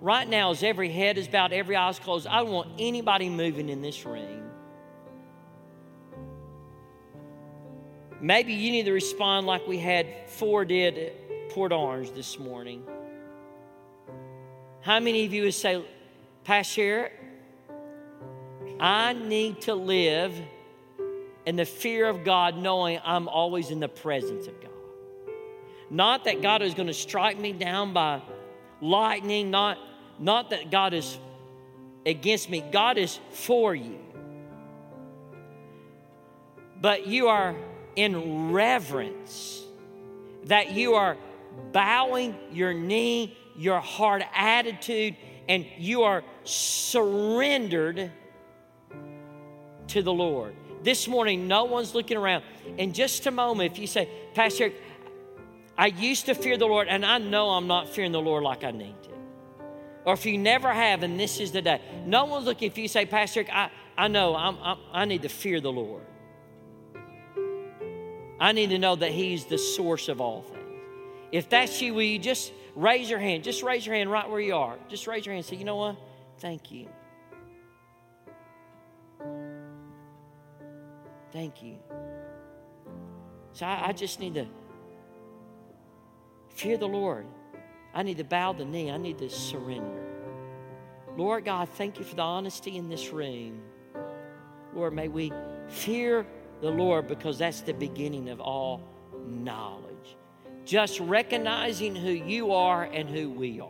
Right 0.00 0.28
now, 0.28 0.52
as 0.52 0.62
every 0.62 0.90
head 0.90 1.18
is 1.18 1.26
bowed, 1.26 1.52
every 1.52 1.74
eye 1.74 1.88
is 1.88 1.98
closed, 1.98 2.26
I 2.26 2.38
don't 2.38 2.52
want 2.52 2.70
anybody 2.78 3.28
moving 3.28 3.68
in 3.68 3.82
this 3.82 4.04
room. 4.04 4.44
Maybe 8.20 8.52
you 8.52 8.70
need 8.70 8.84
to 8.84 8.92
respond 8.92 9.46
like 9.46 9.66
we 9.66 9.78
had 9.78 10.06
four 10.26 10.64
did 10.64 10.98
at 10.98 11.50
Port 11.50 11.72
Orange 11.72 12.10
this 12.12 12.38
morning. 12.38 12.84
How 14.80 15.00
many 15.00 15.24
of 15.24 15.32
you 15.32 15.44
would 15.44 15.54
say, 15.54 15.84
Pastor 16.44 17.12
I 18.80 19.12
need 19.12 19.62
to 19.62 19.74
live 19.74 20.34
in 21.44 21.56
the 21.56 21.64
fear 21.64 22.08
of 22.08 22.24
God, 22.24 22.56
knowing 22.56 23.00
I'm 23.04 23.28
always 23.28 23.70
in 23.70 23.80
the 23.80 23.88
presence 23.88 24.46
of 24.46 24.60
God? 24.60 24.77
Not 25.90 26.24
that 26.24 26.42
God 26.42 26.62
is 26.62 26.74
going 26.74 26.88
to 26.88 26.94
strike 26.94 27.38
me 27.38 27.52
down 27.52 27.92
by 27.92 28.20
lightning, 28.80 29.50
not, 29.50 29.78
not 30.18 30.50
that 30.50 30.70
God 30.70 30.92
is 30.92 31.18
against 32.04 32.50
me. 32.50 32.62
God 32.72 32.98
is 32.98 33.18
for 33.30 33.74
you. 33.74 33.98
But 36.80 37.06
you 37.06 37.28
are 37.28 37.56
in 37.96 38.52
reverence, 38.52 39.62
that 40.44 40.72
you 40.72 40.94
are 40.94 41.16
bowing 41.72 42.36
your 42.52 42.72
knee, 42.72 43.36
your 43.56 43.80
heart 43.80 44.22
attitude, 44.34 45.16
and 45.48 45.66
you 45.78 46.02
are 46.02 46.22
surrendered 46.44 48.12
to 49.88 50.02
the 50.02 50.12
Lord. 50.12 50.54
This 50.82 51.08
morning, 51.08 51.48
no 51.48 51.64
one's 51.64 51.94
looking 51.94 52.16
around. 52.16 52.44
In 52.76 52.92
just 52.92 53.26
a 53.26 53.32
moment, 53.32 53.72
if 53.72 53.78
you 53.78 53.88
say, 53.88 54.08
Pastor, 54.34 54.70
I 55.78 55.86
used 55.86 56.26
to 56.26 56.34
fear 56.34 56.58
the 56.58 56.66
Lord, 56.66 56.88
and 56.88 57.06
I 57.06 57.18
know 57.18 57.50
I'm 57.50 57.68
not 57.68 57.88
fearing 57.88 58.10
the 58.10 58.20
Lord 58.20 58.42
like 58.42 58.64
I 58.64 58.72
need 58.72 59.00
to. 59.04 59.10
Or 60.04 60.14
if 60.14 60.26
you 60.26 60.36
never 60.36 60.72
have, 60.72 61.04
and 61.04 61.18
this 61.18 61.38
is 61.38 61.52
the 61.52 61.62
day. 61.62 61.80
No 62.04 62.24
one's 62.24 62.46
looking. 62.46 62.66
If 62.66 62.76
you 62.76 62.88
say, 62.88 63.06
Pastor, 63.06 63.44
I, 63.52 63.70
I 63.96 64.08
know 64.08 64.34
I'm, 64.34 64.58
I'm, 64.60 64.78
I 64.92 65.04
need 65.04 65.22
to 65.22 65.28
fear 65.28 65.60
the 65.60 65.70
Lord. 65.70 66.02
I 68.40 68.50
need 68.50 68.70
to 68.70 68.78
know 68.78 68.96
that 68.96 69.12
He's 69.12 69.44
the 69.44 69.58
source 69.58 70.08
of 70.08 70.20
all 70.20 70.42
things. 70.42 70.64
If 71.30 71.48
that's 71.48 71.80
you, 71.80 71.94
will 71.94 72.02
you 72.02 72.18
just 72.18 72.52
raise 72.74 73.08
your 73.08 73.20
hand? 73.20 73.44
Just 73.44 73.62
raise 73.62 73.86
your 73.86 73.94
hand 73.94 74.10
right 74.10 74.28
where 74.28 74.40
you 74.40 74.56
are. 74.56 74.78
Just 74.88 75.06
raise 75.06 75.24
your 75.26 75.34
hand 75.34 75.44
and 75.44 75.46
say, 75.46 75.56
you 75.56 75.64
know 75.64 75.76
what? 75.76 75.96
Thank 76.38 76.72
you. 76.72 76.88
Thank 81.30 81.62
you. 81.62 81.76
So 83.52 83.66
I, 83.66 83.88
I 83.88 83.92
just 83.92 84.18
need 84.18 84.34
to 84.34 84.46
Fear 86.58 86.78
the 86.78 86.88
Lord. 86.88 87.24
I 87.94 88.02
need 88.02 88.16
to 88.16 88.24
bow 88.24 88.52
the 88.52 88.64
knee. 88.64 88.90
I 88.90 88.96
need 88.96 89.18
to 89.18 89.30
surrender. 89.30 90.02
Lord 91.16 91.44
God, 91.44 91.68
thank 91.68 92.00
you 92.00 92.04
for 92.04 92.16
the 92.16 92.22
honesty 92.22 92.76
in 92.76 92.88
this 92.88 93.12
room. 93.12 93.62
Lord, 94.74 94.92
may 94.92 95.06
we 95.06 95.32
fear 95.68 96.26
the 96.60 96.70
Lord 96.70 97.06
because 97.06 97.38
that's 97.38 97.60
the 97.60 97.74
beginning 97.74 98.28
of 98.28 98.40
all 98.40 98.82
knowledge. 99.24 100.16
Just 100.64 100.98
recognizing 100.98 101.94
who 101.94 102.10
you 102.10 102.50
are 102.52 102.82
and 102.82 103.08
who 103.08 103.30
we 103.30 103.60
are. 103.60 103.68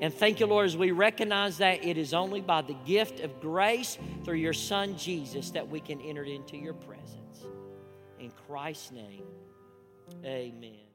And 0.00 0.14
thank 0.14 0.38
you, 0.38 0.46
Lord, 0.46 0.66
as 0.66 0.76
we 0.76 0.92
recognize 0.92 1.58
that 1.58 1.84
it 1.84 1.98
is 1.98 2.14
only 2.14 2.40
by 2.40 2.62
the 2.62 2.76
gift 2.86 3.18
of 3.18 3.40
grace 3.40 3.98
through 4.24 4.36
your 4.36 4.52
Son 4.52 4.96
Jesus 4.96 5.50
that 5.50 5.68
we 5.68 5.80
can 5.80 6.00
enter 6.00 6.22
into 6.22 6.56
your 6.56 6.74
presence. 6.74 7.44
In 8.20 8.30
Christ's 8.46 8.92
name, 8.92 9.24
amen. 10.24 10.85